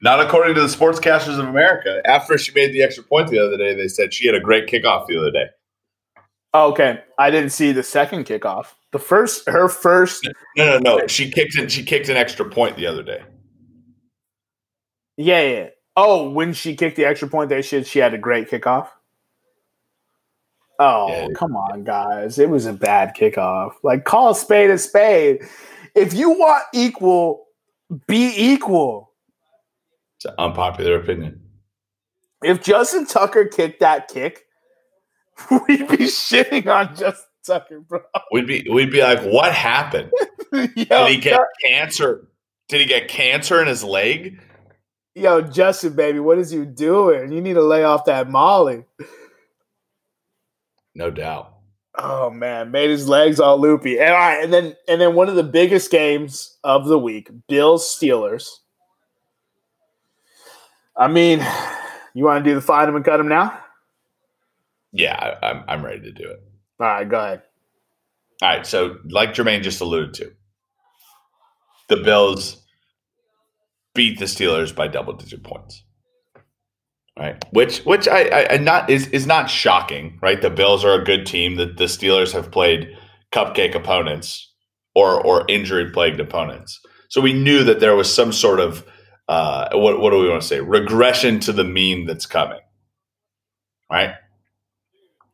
[0.03, 2.03] Not according to the Sportscasters of America.
[2.05, 4.67] After she made the extra point the other day, they said she had a great
[4.67, 5.47] kickoff the other day.
[6.53, 8.69] Oh, okay, I didn't see the second kickoff.
[8.93, 10.29] The first, her first.
[10.57, 11.07] No, no, no.
[11.07, 11.71] She kicked it.
[11.71, 13.23] She kicked an extra point the other day.
[15.17, 15.69] Yeah, yeah.
[15.97, 18.89] Oh, when she kicked the extra point, they said she had a great kickoff.
[20.79, 22.39] Oh, yeah, come on, guys!
[22.39, 23.73] It was a bad kickoff.
[23.83, 25.43] Like, call a spade a spade.
[25.95, 27.47] If you want equal,
[28.07, 29.13] be equal.
[30.27, 31.41] It's an unpopular opinion.
[32.43, 34.45] If Justin Tucker kicked that kick,
[35.51, 38.01] we'd be shitting on Justin Tucker, bro.
[38.33, 40.11] We'd be we'd be like, what happened?
[40.53, 42.29] Yo, Did he get cancer?
[42.69, 44.41] Did he get cancer in his leg?
[45.15, 47.31] Yo, Justin, baby, what is you doing?
[47.31, 48.85] You need to lay off that Molly.
[50.95, 51.53] No doubt.
[51.97, 53.99] Oh man, made his legs all loopy.
[53.99, 57.31] And all right, and then and then one of the biggest games of the week,
[57.49, 58.49] Bills Steelers.
[60.97, 61.47] I mean,
[62.15, 63.59] you want to do the find him and cut him now?
[64.93, 66.43] Yeah, I'm I'm ready to do it.
[66.81, 67.43] All right, go ahead.
[68.43, 70.33] All right, so like Jermaine just alluded to,
[71.89, 72.63] the Bills
[73.95, 75.83] beat the Steelers by double digit points.
[77.19, 80.41] Right, which which I, I, I not is is not shocking, right?
[80.41, 81.57] The Bills are a good team.
[81.57, 82.89] That the Steelers have played
[83.33, 84.53] cupcake opponents
[84.95, 86.79] or or injury plagued opponents.
[87.09, 88.87] So we knew that there was some sort of
[89.29, 92.61] uh, what what do we want to say regression to the mean that's coming,
[93.91, 94.15] right?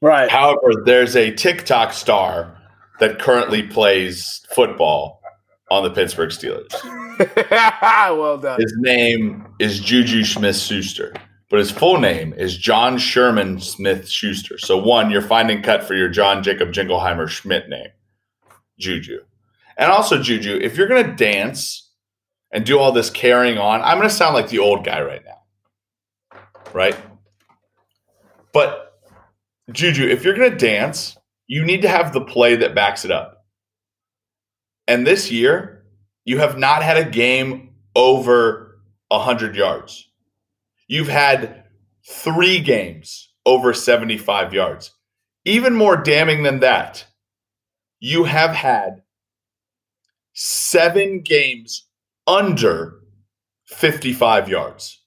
[0.00, 0.28] Right.
[0.28, 2.58] However, there's a TikTok star
[2.98, 5.22] that currently plays football
[5.70, 6.72] on the Pittsburgh Steelers.
[7.50, 8.60] well done.
[8.60, 11.14] His name is Juju Smith Schuster,
[11.48, 14.58] but his full name is John Sherman Smith Schuster.
[14.58, 17.88] So, one, you're finding cut for your John Jacob Jingleheimer Schmidt name,
[18.78, 19.20] Juju.
[19.76, 21.81] And also, Juju, if you're going to dance
[22.52, 25.22] and do all this carrying on, I'm going to sound like the old guy right
[25.24, 26.40] now.
[26.72, 26.96] Right?
[28.52, 29.00] But
[29.72, 31.16] Juju, if you're going to dance,
[31.46, 33.44] you need to have the play that backs it up.
[34.86, 35.84] And this year,
[36.24, 40.08] you have not had a game over 100 yards.
[40.88, 41.64] You've had
[42.06, 44.92] three games over 75 yards.
[45.44, 47.06] Even more damning than that,
[48.00, 49.02] you have had
[50.34, 51.86] seven games
[52.26, 53.00] under
[53.66, 55.00] 55 yards.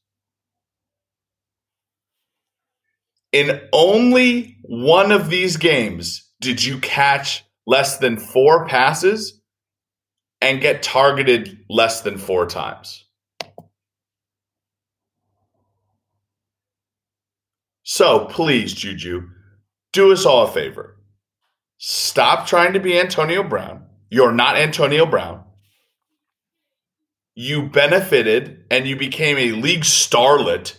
[3.31, 9.41] In only one of these games did you catch less than four passes
[10.41, 13.05] and get targeted less than four times.
[17.83, 19.29] So please, Juju,
[19.93, 20.97] do us all a favor.
[21.77, 23.85] Stop trying to be Antonio Brown.
[24.09, 25.44] You're not Antonio Brown.
[27.35, 30.77] You benefited and you became a league starlet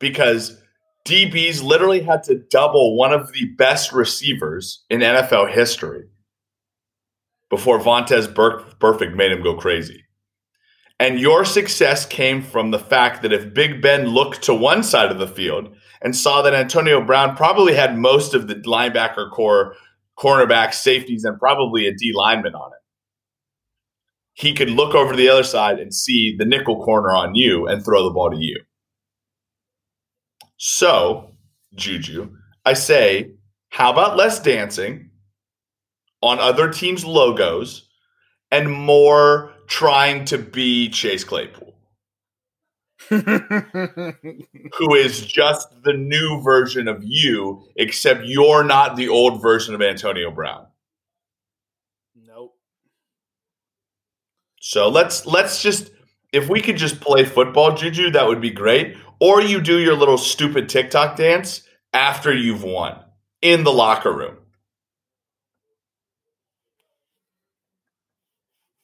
[0.00, 0.60] because
[1.06, 6.08] DBs literally had to double one of the best receivers in NFL history
[7.48, 10.02] before Vontaze Burfict made him go crazy.
[10.98, 15.12] And your success came from the fact that if Big Ben looked to one side
[15.12, 19.74] of the field and saw that Antonio Brown probably had most of the linebacker corps,
[20.18, 22.80] cornerback, safeties, and probably a D lineman on it,
[24.36, 27.82] he could look over the other side and see the nickel corner on you and
[27.82, 28.60] throw the ball to you.
[30.58, 31.30] So,
[31.74, 33.32] Juju, I say,
[33.70, 35.10] how about less dancing
[36.20, 37.88] on other teams' logos
[38.50, 41.74] and more trying to be Chase Claypool?
[43.08, 49.82] who is just the new version of you, except you're not the old version of
[49.82, 50.66] Antonio Brown.
[54.68, 55.92] So let's let's just
[56.32, 58.96] if we could just play football, Juju, that would be great.
[59.20, 61.62] Or you do your little stupid TikTok dance
[61.92, 62.98] after you've won
[63.40, 64.38] in the locker room.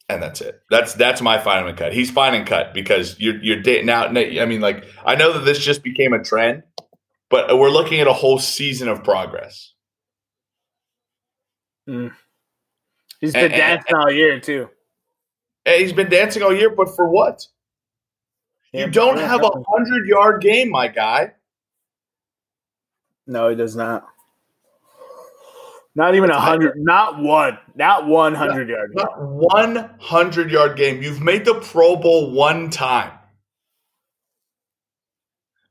[0.09, 0.63] And that's it.
[0.71, 1.93] That's that's my fine and cut.
[1.93, 4.17] He's fine and cut because you're you're dating out.
[4.17, 6.63] I mean, like I know that this just became a trend,
[7.29, 9.73] but we're looking at a whole season of progress.
[11.89, 12.13] Mm.
[13.21, 14.69] He's been and, dancing and, all year too.
[15.65, 17.47] And he's been dancing all year, but for what?
[18.73, 21.33] Yeah, you don't have a hundred yard game, my guy.
[23.27, 24.07] No, he does not.
[25.95, 26.79] Not even a hundred.
[26.79, 27.59] Not one.
[27.75, 28.93] Not one hundred yard.
[28.95, 31.03] Not one hundred yard game.
[31.03, 33.13] You've made the Pro Bowl one time.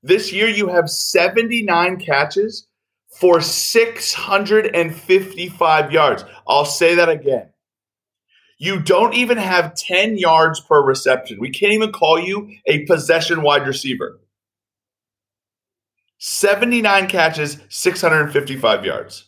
[0.03, 2.67] This year, you have seventy nine catches
[3.09, 6.23] for six hundred and fifty five yards.
[6.47, 7.50] I'll say that again.
[8.61, 11.39] You don't even have 10 yards per reception.
[11.39, 14.19] We can't even call you a possession wide receiver.
[16.19, 19.25] 79 catches, 655 yards.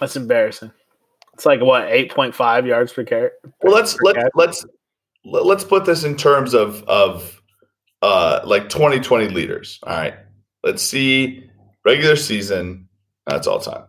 [0.00, 0.70] That's embarrassing.
[1.32, 3.30] It's like what, 8.5 yards per carry?
[3.62, 4.66] Well, let's let's let's
[5.24, 7.40] let's put this in terms of of
[8.02, 9.78] uh like 2020 leaders.
[9.84, 10.14] All right.
[10.62, 11.42] Let's see
[11.86, 12.86] regular season.
[13.26, 13.84] That's all time.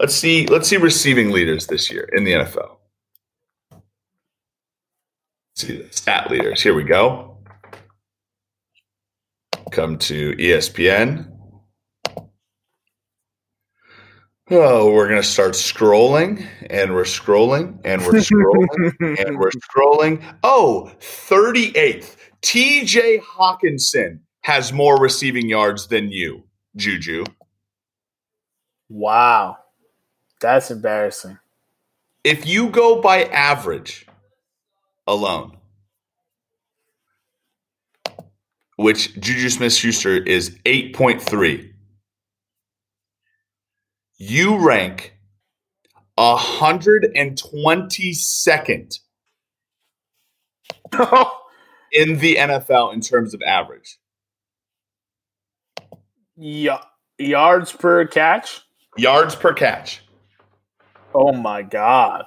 [0.00, 2.78] Let's see let's see receiving leaders this year in the NFL
[5.56, 6.62] see the stat leaders.
[6.62, 7.38] Here we go.
[9.70, 11.30] Come to ESPN.
[14.50, 20.22] Oh, we're going to start scrolling and we're scrolling and we're scrolling and we're scrolling.
[20.42, 22.16] Oh, 38th.
[22.42, 26.42] TJ Hockenson has more receiving yards than you,
[26.76, 27.24] Juju.
[28.90, 29.56] Wow.
[30.42, 31.38] That's embarrassing.
[32.22, 34.06] If you go by average,
[35.06, 35.56] alone,
[38.76, 41.70] which Juju Smith Schuster is 8.3.
[44.16, 45.14] You rank
[46.18, 48.98] 122nd
[51.92, 53.98] in the NFL in terms of average.
[56.36, 56.82] Yeah,
[57.18, 58.60] yards per catch?
[58.96, 60.02] Yards per catch.
[61.14, 62.24] Oh my god.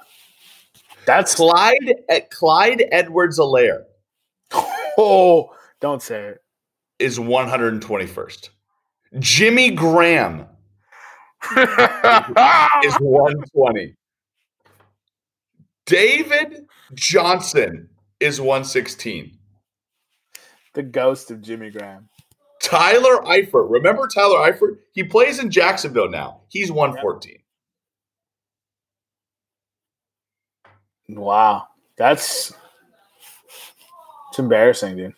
[1.08, 3.84] That's Clyde at Clyde Edwards Helaire.
[4.98, 5.48] Oh,
[5.80, 6.42] don't say it.
[6.98, 8.50] Is 121st.
[9.18, 10.40] Jimmy Graham
[11.56, 13.94] is 120.
[15.86, 17.88] David Johnson
[18.20, 19.38] is 116.
[20.74, 22.10] The ghost of Jimmy Graham.
[22.62, 23.70] Tyler Eifert.
[23.70, 24.76] Remember Tyler Eifert?
[24.92, 26.42] He plays in Jacksonville now.
[26.48, 27.38] He's 114.
[31.08, 32.52] Wow, that's
[34.28, 35.14] it's embarrassing, dude.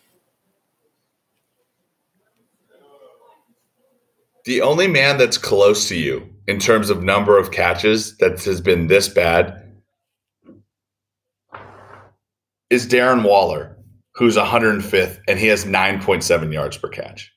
[4.45, 8.59] The only man that's close to you in terms of number of catches that has
[8.59, 9.61] been this bad
[12.69, 13.77] is Darren Waller,
[14.15, 17.31] who's 105th, and he has 9.7 yards per catch.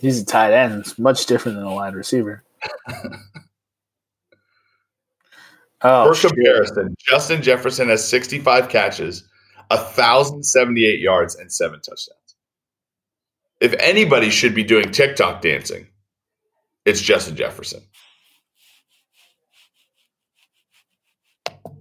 [0.00, 0.80] He's a tight end.
[0.80, 2.44] It's much different than a wide receiver.
[5.82, 6.98] oh, For comparison, shit.
[7.08, 9.24] Justin Jefferson has 65 catches,
[9.70, 12.18] 1,078 yards, and seven touchdowns.
[13.60, 15.88] If anybody should be doing TikTok dancing,
[16.84, 17.82] it's Justin Jefferson.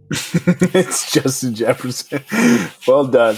[0.11, 2.23] it's Justin Jefferson.
[2.87, 3.37] well done.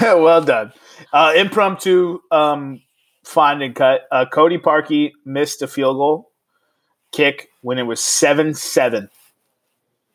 [0.00, 0.72] well done.
[1.12, 2.80] Uh, impromptu um,
[3.24, 4.02] find and cut.
[4.10, 6.32] Uh, Cody Parkey missed a field goal
[7.14, 9.08] kick when it was 7 7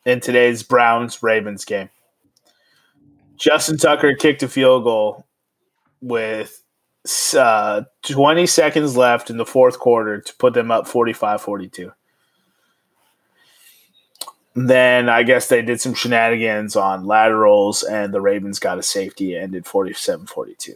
[0.04, 1.88] in today's Browns Ravens game.
[3.36, 5.24] Justin Tucker kicked a field goal
[6.02, 6.62] with
[7.36, 11.92] uh, 20 seconds left in the fourth quarter to put them up 45 42.
[14.54, 19.36] Then I guess they did some shenanigans on laterals, and the Ravens got a safety,
[19.36, 20.74] ended 47 42.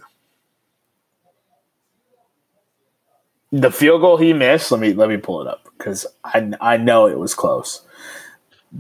[3.55, 6.77] The field goal he missed, let me let me pull it up because I I
[6.77, 7.87] know it was close.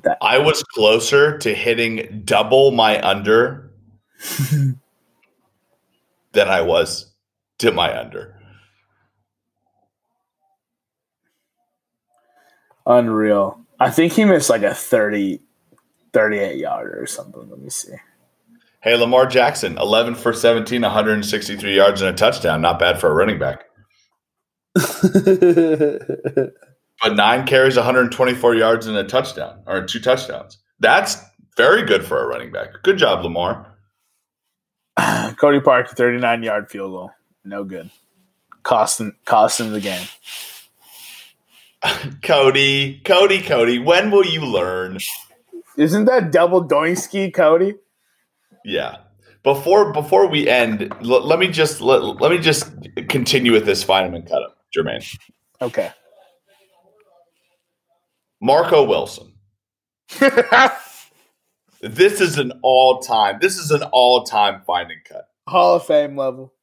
[0.02, 3.70] That I was closer to hitting double my under
[6.32, 7.12] than I was
[7.58, 8.36] to my under.
[12.84, 13.60] Unreal.
[13.78, 15.40] I think he missed like a 30,
[16.12, 17.48] 38 yarder or something.
[17.48, 17.94] Let me see.
[18.80, 22.60] Hey, Lamar Jackson, 11 for 17, 163 yards and a touchdown.
[22.60, 23.66] Not bad for a running back.
[27.02, 30.58] But nine carries, 124 yards, and a touchdown or two touchdowns.
[30.80, 31.18] That's
[31.56, 32.82] very good for a running back.
[32.82, 33.76] Good job, Lamar.
[35.36, 37.10] Cody Park, 39 yard field goal.
[37.44, 37.90] No good.
[38.62, 40.06] Costing costing the game.
[42.22, 44.98] Cody, Cody, Cody, when will you learn?
[45.76, 47.74] Isn't that double doinski, Cody?
[48.64, 48.98] Yeah.
[49.42, 52.70] Before before we end, l- let me just let, let me just
[53.08, 55.18] continue with this Feynman cut up, Jermaine.
[55.60, 55.90] Okay.
[58.40, 59.32] Marco Wilson.
[61.84, 63.38] This is an all time.
[63.42, 65.28] This is an all time finding cut.
[65.46, 66.54] Hall of Fame level.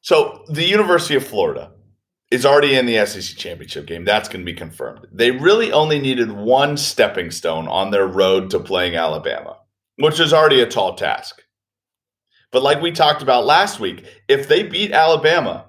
[0.00, 1.72] So the University of Florida
[2.30, 4.04] is already in the SEC championship game.
[4.04, 5.08] That's going to be confirmed.
[5.12, 9.58] They really only needed one stepping stone on their road to playing Alabama,
[9.96, 11.42] which is already a tall task.
[12.52, 15.66] But like we talked about last week, if they beat Alabama,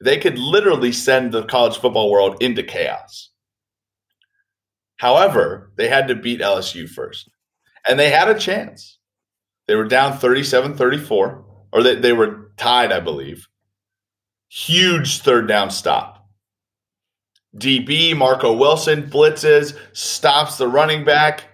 [0.00, 3.30] they could literally send the college football world into chaos.
[4.98, 7.30] However, they had to beat LSU first,
[7.88, 8.98] and they had a chance.
[9.66, 13.48] They were down 37 34, or they, they were tied, I believe.
[14.48, 16.28] Huge third down stop.
[17.56, 21.44] DB, Marco Wilson blitzes, stops the running back.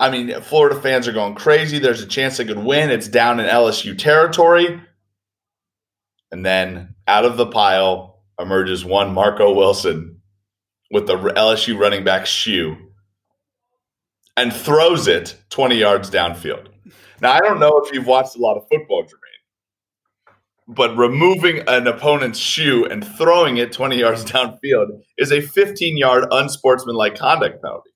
[0.00, 1.78] I mean, Florida fans are going crazy.
[1.78, 2.90] There's a chance they could win.
[2.90, 4.80] It's down in LSU territory.
[6.30, 10.20] And then out of the pile emerges one Marco Wilson
[10.90, 12.76] with the LSU running back shoe
[14.36, 16.68] and throws it 20 yards downfield.
[17.20, 20.34] Now, I don't know if you've watched a lot of football, Jermaine,
[20.68, 26.26] but removing an opponent's shoe and throwing it 20 yards downfield is a 15 yard
[26.30, 27.90] unsportsmanlike conduct penalty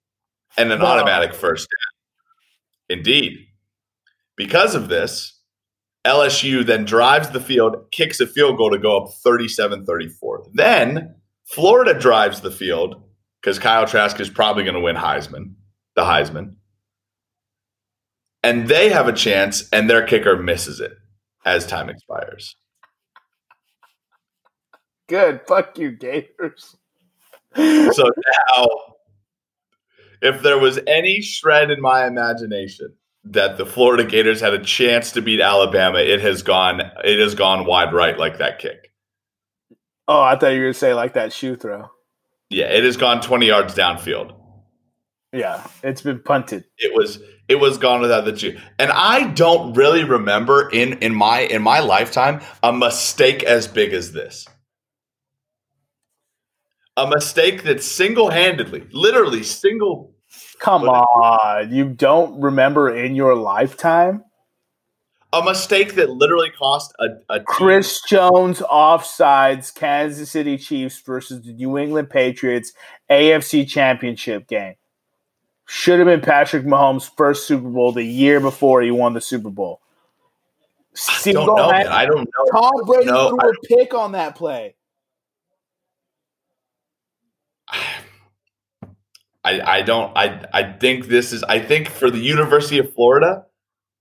[0.56, 0.86] and an Wow.
[0.96, 1.91] automatic first down.
[2.92, 3.38] Indeed.
[4.36, 5.40] Because of this,
[6.06, 10.46] LSU then drives the field, kicks a field goal to go up 37 34.
[10.54, 11.14] Then
[11.44, 13.02] Florida drives the field
[13.40, 15.54] because Kyle Trask is probably going to win Heisman,
[15.94, 16.56] the Heisman.
[18.42, 20.92] And they have a chance, and their kicker misses it
[21.44, 22.56] as time expires.
[25.08, 25.42] Good.
[25.46, 26.76] Fuck you, Gators.
[27.54, 28.04] So
[28.56, 28.66] now,
[30.22, 32.94] if there was any shred in my imagination
[33.24, 36.80] that the Florida Gators had a chance to beat Alabama, it has gone.
[37.04, 38.92] It has gone wide right like that kick.
[40.08, 41.90] Oh, I thought you were gonna say like that shoe throw.
[42.50, 44.34] Yeah, it has gone 20 yards downfield.
[45.32, 46.64] Yeah, it's been punted.
[46.78, 48.58] It was it was gone without the shoe.
[48.78, 53.92] And I don't really remember in in my in my lifetime a mistake as big
[53.92, 54.46] as this.
[56.94, 60.11] A mistake that single-handedly, literally single
[60.62, 64.24] Come on, you don't remember in your lifetime?
[65.32, 71.42] a mistake that literally cost a, a team- Chris Jones offsides Kansas City Chiefs versus
[71.42, 72.72] the New England Patriots
[73.10, 74.74] AFC Championship game.
[75.66, 79.48] Should have been Patrick Mahomes' first Super Bowl the year before he won the Super
[79.48, 79.80] Bowl.
[81.08, 81.86] I don't know, man.
[81.86, 82.60] I don't know.
[82.60, 84.74] Tom Brady No, threw a pick on that play.
[89.44, 93.44] I, I don't I I think this is I think for the University of Florida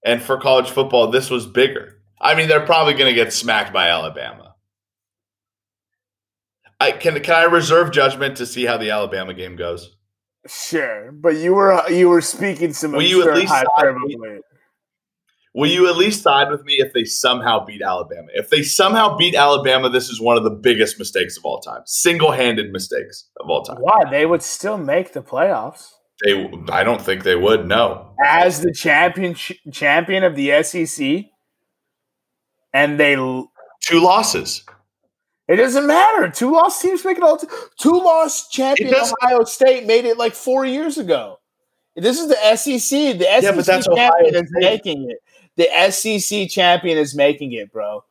[0.05, 2.01] and for college football this was bigger.
[2.19, 4.55] I mean they're probably going to get smacked by Alabama.
[6.79, 9.95] I can can I reserve judgment to see how the Alabama game goes?
[10.47, 13.65] Sure, but you were you were speaking some Will you at least side.
[15.53, 18.27] Will you at least side with me if they somehow beat Alabama?
[18.33, 21.81] If they somehow beat Alabama, this is one of the biggest mistakes of all time.
[21.85, 23.77] Single-handed mistakes of all time.
[23.81, 25.89] Why they would still make the playoffs
[26.23, 27.67] They I don't think they would.
[27.67, 28.13] No.
[28.25, 31.25] as the champion champion of the SEC,
[32.73, 33.15] and they
[33.81, 34.63] Two losses.
[35.47, 36.29] It doesn't matter.
[36.29, 37.37] Two lost teams make it all.
[37.37, 37.47] T-
[37.77, 41.39] two lost champion Ohio State made it like four years ago.
[41.95, 43.17] This is the SEC.
[43.17, 44.61] The SEC but that's champion Ohio is State.
[44.61, 45.17] making it.
[45.57, 48.03] The SEC champion is making it, bro.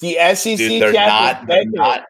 [0.00, 1.46] The SEC Dude, they're champion not.
[1.46, 2.04] They're not.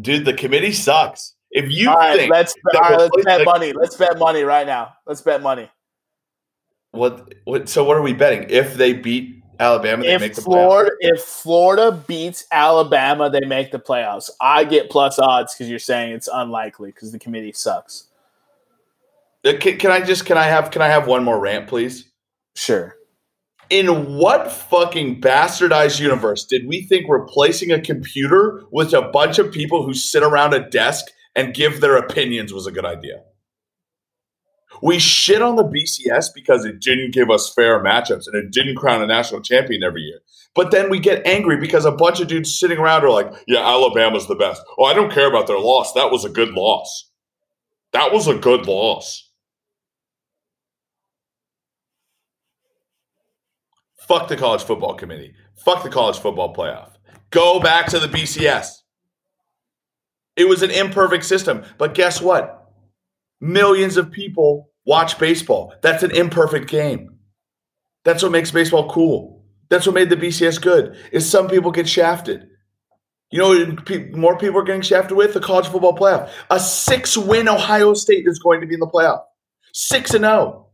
[0.00, 1.34] Dude, the committee sucks.
[1.50, 3.72] If you right, think let's that all right, let's bet like- money.
[3.72, 4.92] Let's bet money right now.
[5.06, 5.68] Let's bet money.
[6.92, 8.46] what, what, so what are we betting?
[8.48, 13.72] If they beat Alabama, they make If the Florida, if Florida beats Alabama, they make
[13.72, 14.30] the playoffs.
[14.40, 18.06] I get plus odds because you're saying it's unlikely because the committee sucks.
[19.44, 22.09] Uh, Can, can I just can I have can I have one more rant, please?
[22.54, 22.96] Sure.
[23.68, 29.52] In what fucking bastardized universe did we think replacing a computer with a bunch of
[29.52, 31.06] people who sit around a desk
[31.36, 33.22] and give their opinions was a good idea?
[34.82, 38.76] We shit on the BCS because it didn't give us fair matchups and it didn't
[38.76, 40.20] crown a national champion every year.
[40.54, 43.60] But then we get angry because a bunch of dudes sitting around are like, yeah,
[43.60, 44.62] Alabama's the best.
[44.78, 45.92] Oh, I don't care about their loss.
[45.92, 47.10] That was a good loss.
[47.92, 49.29] That was a good loss.
[54.10, 55.34] Fuck the college football committee.
[55.64, 56.94] Fuck the college football playoff.
[57.30, 58.78] Go back to the BCS.
[60.34, 62.72] It was an imperfect system, but guess what?
[63.40, 65.72] Millions of people watch baseball.
[65.80, 67.20] That's an imperfect game.
[68.04, 69.44] That's what makes baseball cool.
[69.68, 70.96] That's what made the BCS good.
[71.12, 72.48] Is some people get shafted.
[73.30, 73.76] You know,
[74.14, 76.28] more people are getting shafted with the college football playoff.
[76.50, 79.20] A six-win Ohio State is going to be in the playoff.
[79.72, 80.69] Six and zero.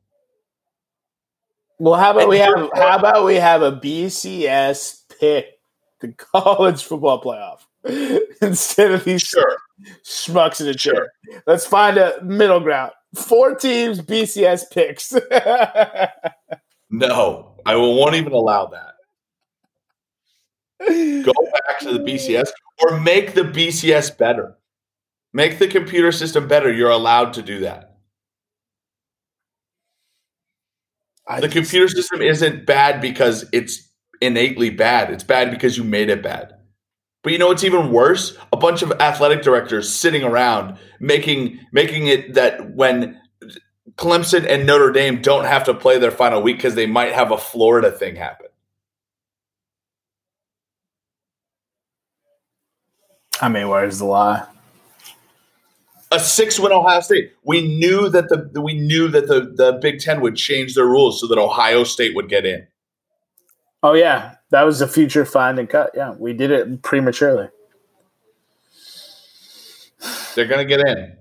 [1.79, 5.57] Well, how about we have how about we have a BCS pick
[6.01, 7.61] the college football playoff
[8.43, 9.57] instead of these sure.
[10.05, 11.13] schmucks in a chair.
[11.31, 11.43] Sure.
[11.47, 12.93] Let's find a middle ground.
[13.15, 15.13] Four teams, BCS picks.
[16.91, 18.93] no, I won't even allow that.
[20.79, 22.51] Go back to the BCS
[22.83, 24.59] or make the BCS better.
[25.33, 26.71] Make the computer system better.
[26.71, 27.96] You're allowed to do that.
[31.29, 33.89] I the computer system isn't bad because it's
[34.21, 35.11] innately bad.
[35.11, 36.53] It's bad because you made it bad.
[37.23, 38.37] But you know what's even worse?
[38.53, 43.21] A bunch of athletic directors sitting around making making it that when
[43.97, 47.33] Clemson and Notre Dame don't have to play their final week because they might have
[47.33, 48.47] a Florida thing happen.
[53.41, 54.47] I mean, where's the lie?
[56.13, 57.33] A six win Ohio State.
[57.45, 61.21] We knew that the we knew that the, the Big Ten would change their rules
[61.21, 62.67] so that Ohio State would get in.
[63.83, 65.91] Oh yeah, that was a future find and cut.
[65.95, 67.49] Yeah, we did it prematurely.
[70.35, 71.17] They're gonna get in.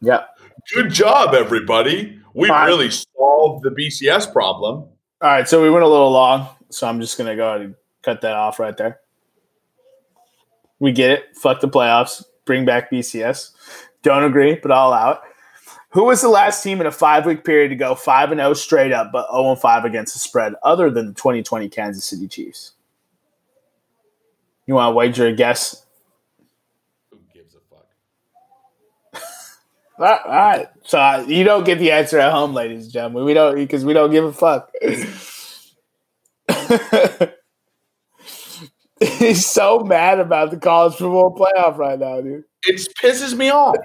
[0.00, 0.24] Yeah.
[0.74, 2.20] Good job, everybody.
[2.34, 4.84] We really solved the BCS problem.
[5.22, 7.74] All right, so we went a little long, so I'm just gonna go ahead and
[8.02, 9.00] cut that off right there.
[10.78, 11.36] We get it.
[11.36, 12.24] Fuck the playoffs.
[12.46, 13.52] Bring back BCS.
[14.02, 15.18] Don't agree, but I'll allow it.
[15.90, 18.54] Who was the last team in a five week period to go 5 and 0
[18.54, 22.28] straight up, but 0 and 5 against the spread, other than the 2020 Kansas City
[22.28, 22.72] Chiefs?
[24.66, 25.84] You want to wager a guess?
[27.10, 27.86] Who gives a fuck?
[29.98, 30.68] all, right, all right.
[30.84, 33.24] So uh, you don't get the answer at home, ladies and gentlemen.
[33.24, 34.70] We don't because we don't give a fuck.
[39.18, 42.44] He's so mad about the college football playoff right now, dude.
[42.64, 43.76] It pisses me off.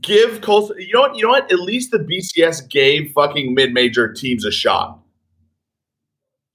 [0.00, 0.76] Give Colson.
[0.78, 1.16] You know what?
[1.16, 1.52] You know what?
[1.52, 5.00] At least the BCS gave fucking mid-major teams a shot.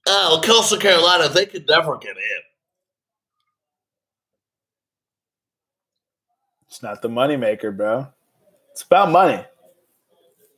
[0.06, 2.42] Oh, Coastal Carolina, they could never get in.
[6.68, 8.08] It's not the moneymaker, bro.
[8.72, 9.44] It's about money.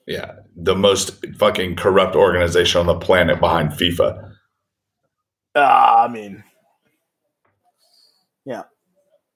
[0.07, 4.28] Yeah, the most fucking corrupt organization on the planet behind FIFA.
[5.59, 6.45] Uh, I mean,
[8.45, 8.63] yeah,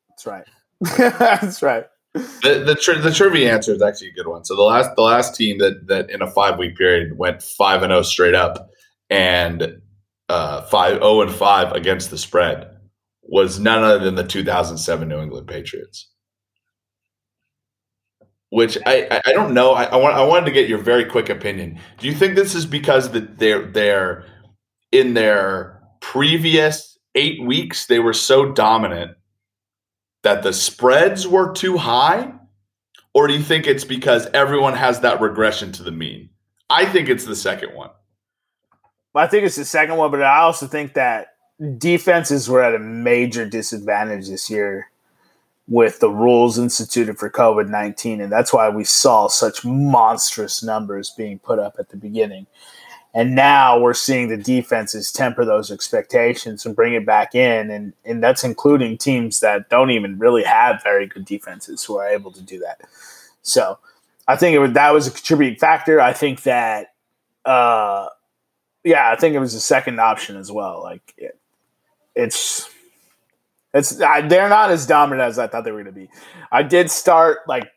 [0.09, 0.45] that's right.
[1.19, 1.87] that's right.
[2.15, 4.45] The the, tri- the trivia answer is actually a good one.
[4.45, 7.83] So the last the last team that that in a five week period went five
[7.83, 8.71] and zero oh straight up
[9.11, 9.81] and
[10.29, 12.69] uh, five zero oh and five against the spread
[13.23, 16.09] was none other than the 2007 New England Patriots.
[18.51, 19.73] Which I, I don't know.
[19.73, 21.81] I, I want I wanted to get your very quick opinion.
[21.99, 24.27] Do you think this is because that they're they're
[24.93, 29.17] in their previous eight weeks, they were so dominant
[30.23, 32.35] that the spreads were too high?
[33.15, 36.31] Or do you think it's because everyone has that regression to the mean?
[36.69, 37.91] I think it's the second one.
[39.15, 41.29] I think it's the second one, but I also think that
[41.77, 44.91] defenses were at a major disadvantage this year
[45.69, 48.23] with the rules instituted for COVID 19.
[48.23, 52.47] And that's why we saw such monstrous numbers being put up at the beginning.
[53.15, 57.71] And now we're seeing the defenses temper those expectations and bring it back in.
[57.71, 62.09] And, and that's including teams that don't even really have very good defenses who are
[62.09, 62.81] able to do that.
[63.43, 63.79] So
[64.27, 66.01] I think it was, that was a contributing factor.
[66.01, 66.95] I think that,
[67.45, 68.09] uh,
[68.83, 70.83] yeah, I think it was a second option as well.
[70.83, 71.39] Like it,
[72.15, 72.71] it's,
[73.75, 76.09] it's, I, they're not as dominant as I thought they were going to be.
[76.51, 77.71] I did start like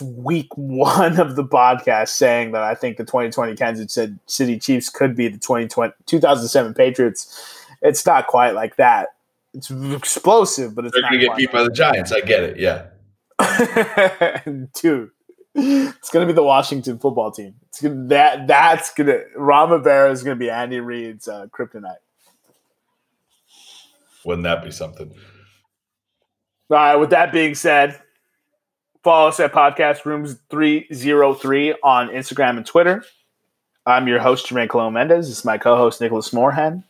[0.00, 5.14] week one of the podcast saying that I think the 2020 Kansas City Chiefs could
[5.14, 7.66] be the 2020 2007 Patriots.
[7.82, 9.14] It's not quite like that.
[9.54, 12.12] It's explosive, but it's they're going to get beat by the Giants.
[12.12, 12.58] I get it.
[12.58, 12.86] Yeah,
[14.80, 15.10] dude.
[15.52, 17.54] It's going to be the Washington football team.
[17.68, 21.46] It's gonna, that that's going to Ron Rivera is going to be Andy Reid's uh,
[21.46, 21.96] kryptonite.
[24.24, 25.12] Wouldn't that be something?
[26.70, 26.94] All right.
[26.94, 28.00] With that being said,
[29.02, 33.02] Follow us at Podcast Rooms 303 on Instagram and Twitter.
[33.86, 35.26] I'm your host, Jermaine Colon Mendez.
[35.26, 36.84] This is my co host, Nicholas Moorhan.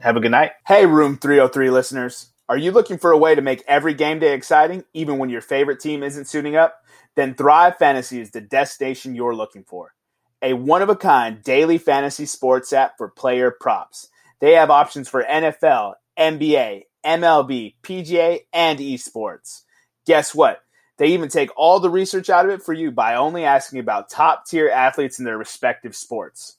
[0.00, 0.52] Have a good night.
[0.66, 2.28] Hey, Room 303 listeners.
[2.50, 5.40] Are you looking for a way to make every game day exciting, even when your
[5.40, 6.84] favorite team isn't suiting up?
[7.14, 9.94] Then Thrive Fantasy is the destination you're looking for.
[10.42, 14.10] A one of a kind daily fantasy sports app for player props.
[14.38, 19.62] They have options for NFL, NBA, MLB, PGA, and esports.
[20.04, 20.60] Guess what?
[20.96, 24.08] They even take all the research out of it for you by only asking about
[24.08, 26.56] top tier athletes in their respective sports.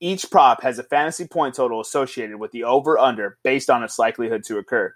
[0.00, 3.98] Each prop has a fantasy point total associated with the over under based on its
[3.98, 4.94] likelihood to occur.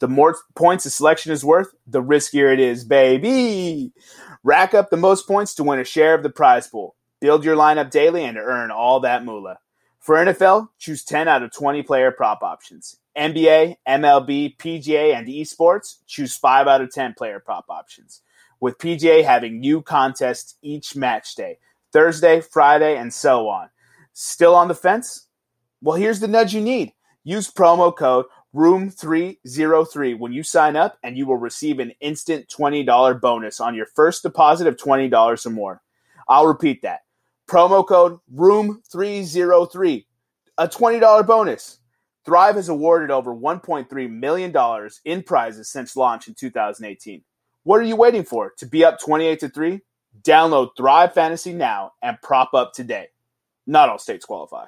[0.00, 3.92] The more points a selection is worth, the riskier it is, baby.
[4.44, 6.94] Rack up the most points to win a share of the prize pool.
[7.20, 9.58] Build your lineup daily and earn all that moolah.
[10.00, 12.96] For NFL, choose 10 out of 20 player prop options.
[13.16, 18.22] NBA, MLB, PGA, and esports, choose 5 out of 10 player prop options.
[18.60, 21.58] With PGA having new contests each match day,
[21.92, 23.70] Thursday, Friday, and so on.
[24.12, 25.26] Still on the fence?
[25.82, 26.92] Well, here's the nudge you need.
[27.24, 33.20] Use promo code room303 when you sign up and you will receive an instant $20
[33.20, 35.82] bonus on your first deposit of $20 or more.
[36.28, 37.00] I'll repeat that.
[37.48, 40.04] Promo code room303,
[40.58, 41.78] a $20 bonus.
[42.24, 47.24] Thrive has awarded over $1.3 million in prizes since launch in 2018.
[47.64, 48.52] What are you waiting for?
[48.58, 49.80] To be up 28 to 3?
[50.22, 53.06] Download Thrive Fantasy now and prop up today.
[53.66, 54.66] Not all states qualify.